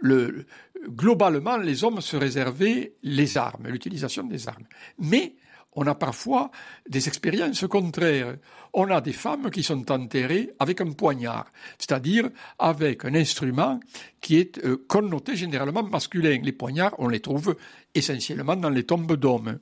le, 0.00 0.44
globalement, 0.86 1.56
les 1.56 1.82
hommes 1.82 2.02
se 2.02 2.16
réservaient 2.16 2.92
les 3.02 3.38
armes, 3.38 3.68
l'utilisation 3.68 4.24
des 4.24 4.48
armes. 4.48 4.66
Mais 4.98 5.34
on 5.74 5.86
a 5.86 5.94
parfois 5.94 6.50
des 6.88 7.08
expériences 7.08 7.66
contraires. 7.66 8.36
On 8.74 8.90
a 8.90 9.00
des 9.00 9.12
femmes 9.12 9.50
qui 9.50 9.62
sont 9.62 9.90
enterrées 9.90 10.50
avec 10.58 10.80
un 10.80 10.92
poignard, 10.92 11.46
c'est-à-dire 11.78 12.28
avec 12.58 13.04
un 13.04 13.14
instrument 13.14 13.80
qui 14.20 14.38
est 14.38 14.64
euh, 14.64 14.84
connoté 14.88 15.36
généralement 15.36 15.82
masculin. 15.82 16.38
Les 16.42 16.52
poignards, 16.52 16.94
on 16.98 17.08
les 17.08 17.20
trouve 17.20 17.56
essentiellement 17.94 18.56
dans 18.56 18.70
les 18.70 18.84
tombes 18.84 19.16
d'hommes. 19.16 19.58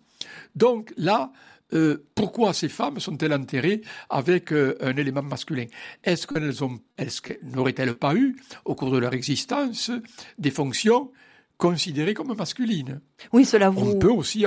Donc 0.54 0.92
là, 0.96 1.32
euh, 1.72 2.04
pourquoi 2.14 2.52
ces 2.52 2.68
femmes 2.68 2.98
sont-elles 2.98 3.32
enterrées 3.32 3.82
avec 4.08 4.52
euh, 4.52 4.76
un 4.80 4.96
élément 4.96 5.22
masculin? 5.22 5.66
Est-ce 6.02 6.26
qu'elles 6.26 6.64
ont, 6.64 6.80
est-ce 6.98 7.22
n'auraient-elles 7.42 7.94
pas 7.94 8.14
eu, 8.14 8.36
au 8.64 8.74
cours 8.74 8.90
de 8.90 8.98
leur 8.98 9.14
existence, 9.14 9.90
des 10.38 10.50
fonctions 10.50 11.12
considérées 11.56 12.14
comme 12.14 12.34
masculines? 12.34 13.00
Oui, 13.32 13.44
cela 13.44 13.70
vous. 13.70 13.92
On 13.92 13.98
peut 13.98 14.10
aussi. 14.10 14.44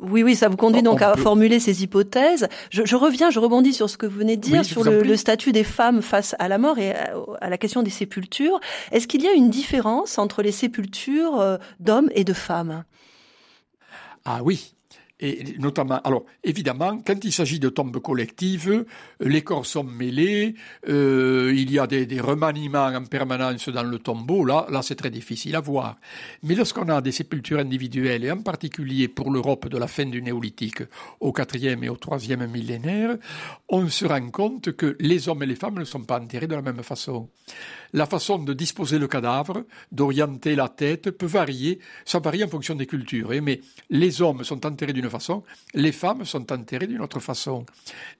Oui, 0.00 0.22
oui, 0.22 0.36
ça 0.36 0.48
vous 0.48 0.56
conduit 0.56 0.82
donc 0.82 1.02
à 1.02 1.12
peut... 1.12 1.20
formuler 1.20 1.60
ces 1.60 1.82
hypothèses. 1.82 2.48
Je, 2.70 2.84
je, 2.84 2.96
reviens, 2.96 3.30
je 3.30 3.38
rebondis 3.38 3.72
sur 3.72 3.88
ce 3.88 3.96
que 3.96 4.06
vous 4.06 4.18
venez 4.18 4.36
de 4.36 4.42
dire, 4.42 4.60
oui, 4.60 4.64
sur 4.64 4.84
le, 4.84 5.02
le, 5.02 5.16
statut 5.16 5.52
des 5.52 5.64
femmes 5.64 6.02
face 6.02 6.34
à 6.38 6.48
la 6.48 6.58
mort 6.58 6.78
et 6.78 6.92
à, 6.92 7.14
à 7.40 7.50
la 7.50 7.58
question 7.58 7.82
des 7.82 7.90
sépultures. 7.90 8.60
Est-ce 8.92 9.06
qu'il 9.06 9.22
y 9.22 9.28
a 9.28 9.32
une 9.32 9.50
différence 9.50 10.18
entre 10.18 10.42
les 10.42 10.52
sépultures 10.52 11.40
euh, 11.40 11.56
d'hommes 11.78 12.10
et 12.14 12.24
de 12.24 12.32
femmes? 12.32 12.84
Ah 14.24 14.40
oui, 14.42 14.74
et 15.20 15.56
notamment, 15.58 16.00
alors 16.02 16.24
évidemment, 16.42 16.98
quand 17.06 17.24
il 17.24 17.32
s'agit 17.32 17.60
de 17.60 17.68
tombes 17.68 17.98
collectives, 17.98 18.84
les 19.20 19.42
corps 19.42 19.66
sont 19.66 19.84
mêlés, 19.84 20.54
euh, 20.88 21.52
il 21.54 21.70
y 21.70 21.78
a 21.78 21.86
des, 21.86 22.06
des, 22.06 22.20
remaniements 22.20 22.86
en 22.86 23.04
permanence 23.04 23.68
dans 23.68 23.82
le 23.82 23.98
tombeau, 23.98 24.44
là, 24.44 24.66
là 24.70 24.82
c'est 24.82 24.94
très 24.94 25.10
difficile 25.10 25.56
à 25.56 25.60
voir. 25.60 25.96
Mais 26.42 26.54
lorsqu'on 26.54 26.88
a 26.88 27.00
des 27.00 27.12
sépultures 27.12 27.58
individuelles, 27.58 28.24
et 28.24 28.30
en 28.30 28.42
particulier 28.42 29.08
pour 29.08 29.30
l'Europe 29.30 29.68
de 29.68 29.76
la 29.76 29.86
fin 29.86 30.06
du 30.06 30.22
néolithique, 30.22 30.82
au 31.20 31.32
quatrième 31.32 31.84
et 31.84 31.88
au 31.90 31.96
troisième 31.96 32.46
millénaire, 32.46 33.16
on 33.68 33.88
se 33.88 34.06
rend 34.06 34.30
compte 34.30 34.72
que 34.72 34.96
les 35.00 35.28
hommes 35.28 35.42
et 35.42 35.46
les 35.46 35.54
femmes 35.54 35.78
ne 35.78 35.84
sont 35.84 36.04
pas 36.04 36.18
enterrés 36.18 36.46
de 36.46 36.54
la 36.54 36.62
même 36.62 36.82
façon. 36.82 37.28
La 37.92 38.06
façon 38.06 38.38
de 38.38 38.52
disposer 38.52 38.98
le 38.98 39.08
cadavre, 39.08 39.64
d'orienter 39.90 40.54
la 40.54 40.68
tête, 40.68 41.10
peut 41.10 41.26
varier, 41.26 41.80
ça 42.04 42.20
varie 42.20 42.44
en 42.44 42.48
fonction 42.48 42.74
des 42.74 42.86
cultures, 42.86 43.32
hein, 43.32 43.40
mais 43.42 43.60
les 43.88 44.22
hommes 44.22 44.44
sont 44.44 44.64
enterrés 44.64 44.92
d'une 44.92 45.10
façon, 45.10 45.42
les 45.74 45.92
femmes 45.92 46.24
sont 46.24 46.52
enterrées 46.52 46.86
d'une 46.86 47.00
autre 47.00 47.20
façon. 47.20 47.66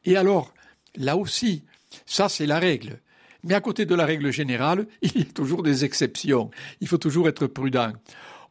Et 0.04 0.16
alors, 0.16 0.52
là 0.96 1.16
aussi, 1.16 1.64
ça 2.06 2.28
c'est 2.28 2.46
la 2.46 2.58
règle. 2.58 3.00
Mais 3.42 3.54
à 3.54 3.60
côté 3.60 3.86
de 3.86 3.94
la 3.94 4.04
règle 4.04 4.30
générale, 4.32 4.86
il 5.02 5.18
y 5.18 5.22
a 5.22 5.32
toujours 5.32 5.62
des 5.62 5.84
exceptions. 5.84 6.50
Il 6.80 6.88
faut 6.88 6.98
toujours 6.98 7.28
être 7.28 7.46
prudent. 7.46 7.92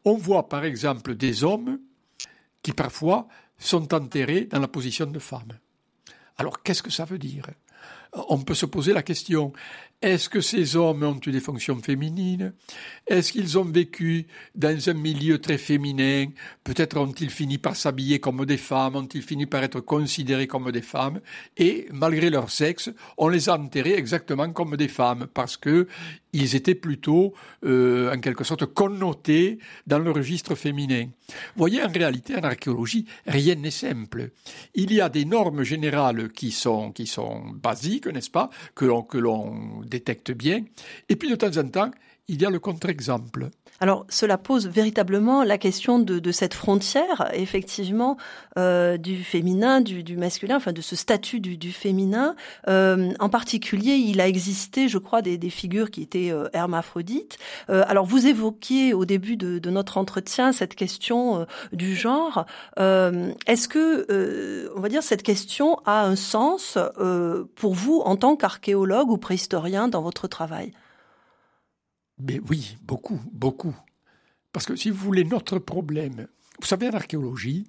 On 0.05 0.15
voit 0.15 0.47
par 0.47 0.63
exemple 0.63 1.15
des 1.15 1.43
hommes 1.43 1.79
qui 2.61 2.71
parfois 2.71 3.27
sont 3.57 3.93
enterrés 3.93 4.45
dans 4.45 4.59
la 4.59 4.67
position 4.67 5.05
de 5.05 5.19
femme. 5.19 5.59
Alors 6.37 6.63
qu'est-ce 6.63 6.83
que 6.83 6.91
ça 6.91 7.05
veut 7.05 7.17
dire? 7.17 7.45
On 8.13 8.39
peut 8.39 8.55
se 8.55 8.65
poser 8.65 8.93
la 8.93 9.03
question, 9.03 9.53
est-ce 10.01 10.29
que 10.29 10.39
ces 10.39 10.77
hommes 10.77 11.03
ont 11.03 11.19
eu 11.25 11.31
des 11.31 11.41
fonctions 11.41 11.77
féminines 11.79 12.53
Est-ce 13.05 13.33
qu'ils 13.33 13.57
ont 13.57 13.65
vécu 13.65 14.27
dans 14.55 14.89
un 14.89 14.93
milieu 14.93 15.39
très 15.39 15.57
féminin? 15.57 16.27
Peut-être 16.63 16.97
ont-ils 16.97 17.29
fini 17.29 17.57
par 17.57 17.75
s'habiller 17.75 18.19
comme 18.19 18.45
des 18.45 18.55
femmes, 18.55 18.95
ont-ils 18.95 19.21
fini 19.21 19.45
par 19.45 19.61
être 19.61 19.81
considérés 19.81 20.47
comme 20.47 20.71
des 20.71 20.81
femmes? 20.81 21.19
Et 21.57 21.89
malgré 21.91 22.29
leur 22.29 22.49
sexe, 22.49 22.89
on 23.17 23.27
les 23.27 23.49
a 23.49 23.59
enterrés 23.59 23.95
exactement 23.95 24.49
comme 24.53 24.77
des 24.77 24.87
femmes 24.87 25.27
parce 25.33 25.57
que 25.57 25.85
ils 26.33 26.55
étaient 26.55 26.75
plutôt, 26.75 27.33
euh, 27.65 28.13
en 28.13 28.19
quelque 28.19 28.43
sorte, 28.43 28.65
connotés 28.65 29.59
dans 29.87 29.99
le 29.99 30.11
registre 30.11 30.55
féminin. 30.55 31.05
Vous 31.05 31.57
voyez, 31.57 31.83
en 31.83 31.91
réalité, 31.91 32.35
en 32.35 32.43
archéologie, 32.43 33.05
rien 33.25 33.55
n'est 33.55 33.71
simple. 33.71 34.31
Il 34.75 34.93
y 34.93 35.01
a 35.01 35.09
des 35.09 35.25
normes 35.25 35.63
générales 35.63 36.29
qui 36.31 36.51
sont, 36.51 36.91
qui 36.91 37.07
sont 37.07 37.41
basiques, 37.53 38.07
n'est-ce 38.07 38.31
pas, 38.31 38.49
que 38.75 38.85
l'on, 38.85 39.01
que 39.01 39.17
l'on 39.17 39.81
détecte 39.81 40.31
bien. 40.31 40.63
Et 41.09 41.15
puis 41.15 41.29
de 41.29 41.35
temps 41.35 41.57
en 41.57 41.67
temps, 41.67 41.91
il 42.27 42.41
y 42.41 42.45
a 42.45 42.49
le 42.51 42.59
contre-exemple. 42.59 43.49
Alors, 43.81 44.05
cela 44.09 44.37
pose 44.37 44.67
véritablement 44.67 45.43
la 45.43 45.57
question 45.57 45.99
de, 45.99 46.31
cette 46.31 46.53
frontière, 46.53 47.29
effectivement, 47.33 48.17
euh, 48.57 48.97
du 48.97 49.23
féminin, 49.23 49.81
du, 49.81 50.17
masculin, 50.17 50.57
enfin 50.57 50.73
de 50.73 50.81
ce 50.81 50.95
statut 50.95 51.39
du, 51.39 51.71
féminin. 51.71 52.35
Euh, 52.67 53.11
en 53.19 53.29
particulier, 53.29 53.93
il 53.93 54.19
a 54.19 54.27
existé, 54.27 54.89
je 54.89 54.97
crois, 54.97 55.21
des, 55.21 55.49
figures 55.49 55.89
qui 55.89 56.01
étaient 56.01 56.31
euh, 56.31 56.47
hermaphrodites. 56.53 57.37
alors, 57.67 58.05
vous 58.05 58.27
évoquiez 58.27 58.93
au 58.93 59.05
début 59.05 59.37
de, 59.37 59.59
de 59.59 59.69
notre 59.69 59.97
entretien 59.97 60.51
cette 60.51 60.75
question 60.75 61.45
du 61.71 61.95
genre. 61.95 62.45
Est-ce 62.77 63.67
que, 63.67 64.69
on 64.75 64.79
va 64.79 64.89
dire, 64.89 65.03
cette 65.03 65.23
question 65.23 65.79
a 65.85 66.05
un 66.05 66.15
sens 66.15 66.77
pour 67.55 67.73
vous 67.73 68.01
en 68.05 68.15
tant 68.15 68.35
qu'archéologue 68.35 69.09
ou 69.09 69.17
préhistorien 69.17 69.87
dans 69.87 70.01
votre 70.01 70.27
travail? 70.27 70.73
Mais 72.19 72.39
oui, 72.49 72.77
beaucoup, 72.83 73.21
beaucoup. 73.31 73.75
Parce 74.51 74.65
que 74.65 74.75
si 74.75 74.89
vous 74.89 74.97
voulez, 74.97 75.23
notre 75.23 75.59
problème, 75.59 76.27
vous 76.59 76.67
savez, 76.67 76.89
en 76.89 76.93
archéologie, 76.93 77.67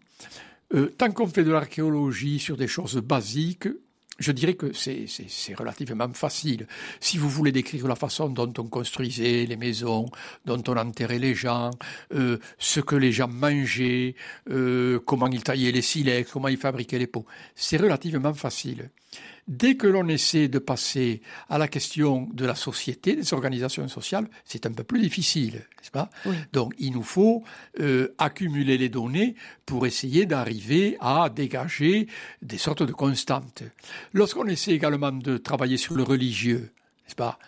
euh, 0.74 0.88
tant 0.96 1.10
qu'on 1.10 1.26
fait 1.26 1.44
de 1.44 1.50
l'archéologie 1.50 2.38
sur 2.38 2.56
des 2.56 2.68
choses 2.68 2.96
basiques, 2.96 3.68
je 4.20 4.32
dirais 4.32 4.54
que 4.54 4.72
c'est 4.72 5.54
relativement 5.54 6.12
facile. 6.12 6.66
Si 7.00 7.16
vous 7.16 7.28
voulez 7.28 7.52
décrire 7.52 7.88
la 7.88 7.96
façon 7.96 8.28
dont 8.28 8.52
on 8.58 8.64
construisait 8.64 9.46
les 9.46 9.56
maisons, 9.56 10.06
dont 10.44 10.62
on 10.68 10.76
enterrait 10.76 11.18
les 11.18 11.34
gens, 11.34 11.70
euh, 12.14 12.36
ce 12.58 12.80
que 12.80 12.96
les 12.96 13.12
gens 13.12 13.28
mangeaient, 13.28 14.14
euh, 14.50 15.00
comment 15.06 15.28
ils 15.28 15.42
taillaient 15.42 15.72
les 15.72 15.82
silex, 15.82 16.30
comment 16.30 16.48
ils 16.48 16.58
fabriquaient 16.58 16.98
les 16.98 17.06
pots, 17.06 17.24
c'est 17.54 17.78
relativement 17.78 18.34
facile. 18.34 18.90
Dès 19.48 19.76
que 19.76 19.86
l'on 19.86 20.06
essaie 20.08 20.48
de 20.48 20.58
passer 20.58 21.22
à 21.48 21.58
la 21.58 21.68
question 21.68 22.28
de 22.32 22.46
la 22.46 22.54
société, 22.54 23.16
des 23.16 23.34
organisations 23.34 23.86
sociales, 23.88 24.28
c'est 24.44 24.66
un 24.66 24.72
peu 24.72 24.84
plus 24.84 25.00
difficile, 25.00 25.54
n'est-ce 25.54 25.90
pas? 25.90 26.10
Donc 26.52 26.74
il 26.78 26.92
nous 26.92 27.02
faut 27.02 27.42
euh, 27.80 28.14
accumuler 28.18 28.78
les 28.78 28.88
données 28.88 29.34
pour 29.66 29.86
essayer 29.86 30.26
d'arriver 30.26 30.96
à 31.00 31.28
dégager 31.30 32.06
des 32.42 32.58
sortes 32.58 32.82
de 32.82 32.92
constantes. 32.92 33.62
Lorsqu'on 34.12 34.46
essaie 34.46 34.72
également 34.72 35.12
de 35.12 35.36
travailler 35.36 35.76
sur 35.76 35.94
le 35.94 36.02
religieux, 36.02 36.72
n'est-ce 37.04 37.16
pas? 37.16 37.38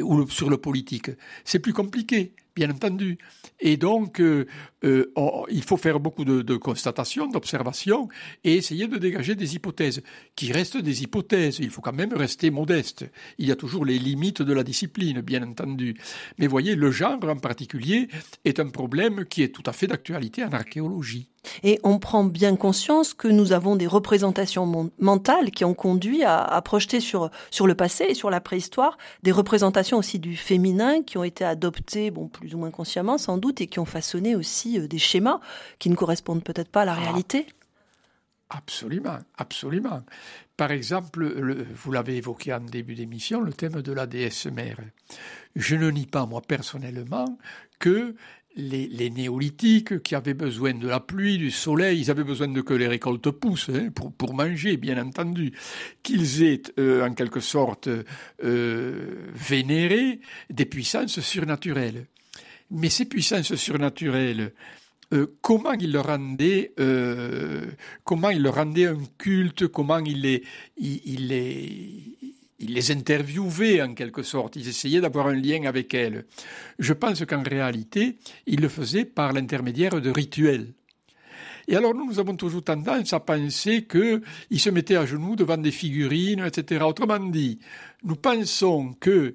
Ou 0.00 0.28
sur 0.28 0.48
le 0.48 0.58
politique, 0.58 1.10
c'est 1.44 1.58
plus 1.58 1.72
compliqué 1.72 2.34
bien 2.54 2.70
entendu. 2.70 3.18
Et 3.60 3.76
donc, 3.76 4.20
euh, 4.20 4.46
euh, 4.84 5.12
il 5.50 5.62
faut 5.62 5.76
faire 5.76 6.00
beaucoup 6.00 6.24
de, 6.24 6.56
constatations, 6.56 7.26
d'observations, 7.26 8.08
et 8.44 8.54
essayer 8.54 8.88
de 8.88 8.98
dégager 8.98 9.34
des 9.34 9.54
hypothèses, 9.54 10.02
qui 10.36 10.52
restent 10.52 10.76
des 10.76 11.02
hypothèses. 11.02 11.58
Il 11.60 11.70
faut 11.70 11.80
quand 11.80 11.94
même 11.94 12.12
rester 12.12 12.50
modeste. 12.50 13.04
Il 13.38 13.46
y 13.46 13.52
a 13.52 13.56
toujours 13.56 13.84
les 13.84 13.98
limites 13.98 14.42
de 14.42 14.52
la 14.52 14.64
discipline, 14.64 15.20
bien 15.20 15.42
entendu. 15.42 15.96
Mais 16.38 16.46
voyez, 16.46 16.74
le 16.74 16.90
genre 16.90 17.18
en 17.22 17.36
particulier 17.36 18.08
est 18.44 18.60
un 18.60 18.68
problème 18.68 19.24
qui 19.24 19.42
est 19.42 19.54
tout 19.54 19.64
à 19.66 19.72
fait 19.72 19.86
d'actualité 19.86 20.44
en 20.44 20.50
archéologie. 20.50 21.31
Et 21.62 21.80
on 21.82 21.98
prend 21.98 22.24
bien 22.24 22.56
conscience 22.56 23.14
que 23.14 23.28
nous 23.28 23.52
avons 23.52 23.76
des 23.76 23.86
représentations 23.86 24.90
mentales 24.98 25.50
qui 25.50 25.64
ont 25.64 25.74
conduit 25.74 26.22
à, 26.24 26.60
projeter 26.64 27.00
sur, 27.00 27.30
sur 27.50 27.66
le 27.66 27.74
passé 27.74 28.06
et 28.08 28.14
sur 28.14 28.30
la 28.30 28.40
préhistoire 28.40 28.96
des 29.22 29.32
représentations 29.32 29.98
aussi 29.98 30.18
du 30.18 30.36
féminin 30.36 31.02
qui 31.02 31.18
ont 31.18 31.24
été 31.24 31.44
adoptées, 31.44 32.10
bon, 32.10 32.28
plus 32.28 32.54
ou 32.54 32.58
moins 32.58 32.70
consciemment 32.70 33.18
sans 33.18 33.38
doute, 33.38 33.60
et 33.60 33.66
qui 33.66 33.80
ont 33.80 33.84
façonné 33.84 34.36
aussi 34.36 34.78
euh, 34.78 34.86
des 34.86 34.98
schémas 34.98 35.40
qui 35.78 35.90
ne 35.90 35.96
correspondent 35.96 36.44
peut-être 36.44 36.70
pas 36.70 36.82
à 36.82 36.86
la 36.86 36.92
ah. 36.92 37.00
réalité. 37.00 37.46
Absolument, 38.54 39.18
absolument. 39.38 40.02
Par 40.58 40.72
exemple, 40.72 41.26
vous 41.74 41.90
l'avez 41.90 42.18
évoqué 42.18 42.52
en 42.52 42.60
début 42.60 42.94
d'émission, 42.94 43.40
le 43.40 43.54
thème 43.54 43.80
de 43.80 43.92
la 43.92 44.06
déesse 44.06 44.44
mère. 44.46 44.76
Je 45.56 45.74
ne 45.74 45.90
nie 45.90 46.06
pas, 46.06 46.26
moi, 46.26 46.42
personnellement, 46.42 47.38
que 47.78 48.14
les, 48.56 49.10
néolithiques 49.10 50.02
qui 50.02 50.14
avaient 50.14 50.34
besoin 50.34 50.74
de 50.74 50.88
la 50.88 51.00
pluie, 51.00 51.38
du 51.38 51.50
soleil, 51.50 52.00
ils 52.00 52.10
avaient 52.10 52.24
besoin 52.24 52.48
de 52.48 52.60
que 52.60 52.74
les 52.74 52.86
récoltes 52.86 53.30
poussent 53.30 53.70
hein, 53.70 53.90
pour, 53.94 54.12
pour 54.12 54.34
manger, 54.34 54.76
bien 54.76 55.02
entendu, 55.02 55.52
qu'ils 56.02 56.42
aient 56.42 56.62
euh, 56.78 57.06
en 57.06 57.14
quelque 57.14 57.40
sorte 57.40 57.88
euh, 58.44 59.26
vénéré 59.34 60.20
des 60.50 60.66
puissances 60.66 61.20
surnaturelles. 61.20 62.06
Mais 62.70 62.88
ces 62.88 63.04
puissances 63.04 63.54
surnaturelles, 63.54 64.52
euh, 65.12 65.26
comment 65.40 65.72
ils 65.72 65.92
leur 65.92 66.06
rendaient, 66.06 66.72
comment 68.04 68.30
ils 68.30 68.42
leur 68.42 68.54
rendaient 68.54 68.86
un 68.86 69.00
culte, 69.18 69.66
comment 69.68 69.98
les, 69.98 70.42
il 70.78 71.28
les, 71.28 72.16
il 72.62 72.74
les 72.74 72.92
interviewait 72.92 73.82
en 73.82 73.92
quelque 73.94 74.22
sorte, 74.22 74.56
ils 74.56 74.68
essayaient 74.68 75.00
d'avoir 75.00 75.26
un 75.26 75.34
lien 75.34 75.64
avec 75.64 75.92
elles. 75.94 76.24
Je 76.78 76.92
pense 76.92 77.24
qu'en 77.24 77.42
réalité, 77.42 78.18
ils 78.46 78.60
le 78.60 78.68
faisaient 78.68 79.04
par 79.04 79.32
l'intermédiaire 79.32 80.00
de 80.00 80.10
rituels. 80.10 80.72
Et 81.68 81.76
alors 81.76 81.94
nous, 81.94 82.06
nous 82.06 82.18
avons 82.18 82.36
toujours 82.36 82.64
tendance 82.64 83.12
à 83.12 83.20
penser 83.20 83.84
qu'ils 83.84 84.60
se 84.60 84.70
mettaient 84.70 84.96
à 84.96 85.06
genoux 85.06 85.36
devant 85.36 85.56
des 85.56 85.70
figurines, 85.70 86.44
etc. 86.44 86.84
Autrement 86.84 87.20
dit, 87.20 87.58
nous 88.02 88.16
pensons 88.16 88.94
que 88.98 89.34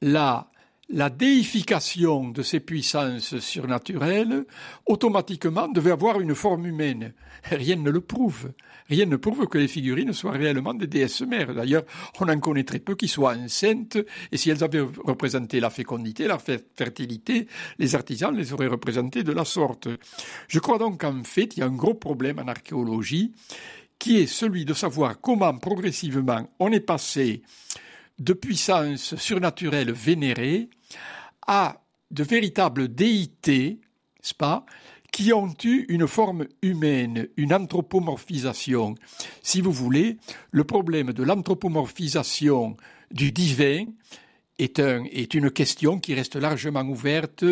la 0.00 0.48
déification 0.88 2.28
de 2.28 2.42
ces 2.42 2.60
puissances 2.60 3.38
surnaturelles, 3.38 4.44
automatiquement, 4.86 5.68
devait 5.68 5.90
avoir 5.90 6.20
une 6.20 6.34
forme 6.34 6.66
humaine. 6.66 7.12
Rien 7.44 7.76
ne 7.76 7.90
le 7.90 8.00
prouve. 8.00 8.52
Rien 8.88 9.06
ne 9.06 9.16
prouve 9.16 9.46
que 9.46 9.58
les 9.58 9.68
figurines 9.68 10.12
soient 10.12 10.32
réellement 10.32 10.74
des 10.74 10.86
déesses 10.86 11.20
mères. 11.20 11.54
D'ailleurs, 11.54 11.84
on 12.20 12.28
en 12.28 12.40
connaît 12.40 12.64
très 12.64 12.78
peu 12.78 12.94
qui 12.94 13.08
soient 13.08 13.36
enceintes, 13.36 13.98
et 14.32 14.36
si 14.36 14.50
elles 14.50 14.64
avaient 14.64 14.80
représenté 15.04 15.60
la 15.60 15.70
fécondité, 15.70 16.26
la 16.26 16.38
fertilité, 16.38 17.46
les 17.78 17.94
artisans 17.94 18.34
les 18.34 18.52
auraient 18.52 18.66
représentées 18.66 19.24
de 19.24 19.32
la 19.32 19.44
sorte. 19.44 19.88
Je 20.48 20.58
crois 20.58 20.78
donc 20.78 21.02
qu'en 21.02 21.22
fait, 21.24 21.56
il 21.56 21.60
y 21.60 21.62
a 21.62 21.66
un 21.66 21.76
gros 21.76 21.94
problème 21.94 22.38
en 22.38 22.48
archéologie, 22.48 23.32
qui 23.98 24.18
est 24.18 24.26
celui 24.26 24.64
de 24.64 24.74
savoir 24.74 25.20
comment 25.20 25.56
progressivement 25.58 26.48
on 26.58 26.70
est 26.72 26.80
passé 26.80 27.42
de 28.18 28.32
puissances 28.32 29.16
surnaturelles 29.16 29.92
vénérées 29.92 30.70
à 31.46 31.82
de 32.10 32.22
véritables 32.22 32.88
déités, 32.88 33.80
n'est-ce 33.80 34.34
pas, 34.34 34.64
qui 35.12 35.32
ont 35.32 35.54
eu 35.64 35.86
une 35.88 36.06
forme 36.06 36.46
humaine, 36.62 37.28
une 37.36 37.52
anthropomorphisation. 37.52 38.94
Si 39.42 39.60
vous 39.60 39.72
voulez, 39.72 40.18
le 40.50 40.64
problème 40.64 41.12
de 41.12 41.22
l'anthropomorphisation 41.22 42.76
du 43.10 43.32
divin 43.32 43.86
est, 44.58 44.80
un, 44.80 45.04
est, 45.04 45.34
une 45.34 45.50
question 45.50 45.98
qui 45.98 46.14
reste 46.14 46.36
largement 46.36 46.82
ouverte 46.82 47.44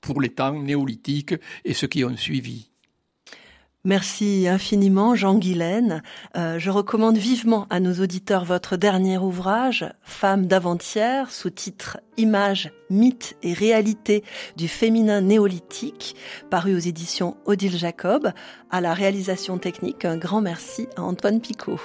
pour 0.00 0.20
les 0.20 0.30
temps 0.30 0.60
néolithiques 0.60 1.34
et 1.64 1.74
ceux 1.74 1.88
qui 1.88 2.04
ont 2.04 2.16
suivi. 2.16 2.70
Merci 3.86 4.48
infiniment, 4.48 5.14
Jean 5.14 5.34
Guilaine. 5.34 6.02
Euh, 6.38 6.58
je 6.58 6.70
recommande 6.70 7.18
vivement 7.18 7.66
à 7.68 7.80
nos 7.80 7.92
auditeurs 7.92 8.46
votre 8.46 8.78
dernier 8.78 9.18
ouvrage, 9.18 9.84
Femmes 10.02 10.46
d'avant-hier, 10.46 11.30
sous-titre 11.30 11.98
Images, 12.16 12.72
mythes 12.88 13.36
et 13.42 13.52
réalités 13.52 14.24
du 14.56 14.68
féminin 14.68 15.20
néolithique, 15.20 16.16
paru 16.48 16.74
aux 16.74 16.78
éditions 16.78 17.36
Odile 17.44 17.76
Jacob. 17.76 18.32
À 18.70 18.80
la 18.80 18.94
réalisation 18.94 19.58
technique, 19.58 20.06
un 20.06 20.16
grand 20.16 20.40
merci 20.40 20.88
à 20.96 21.02
Antoine 21.02 21.42
Picot. 21.42 21.78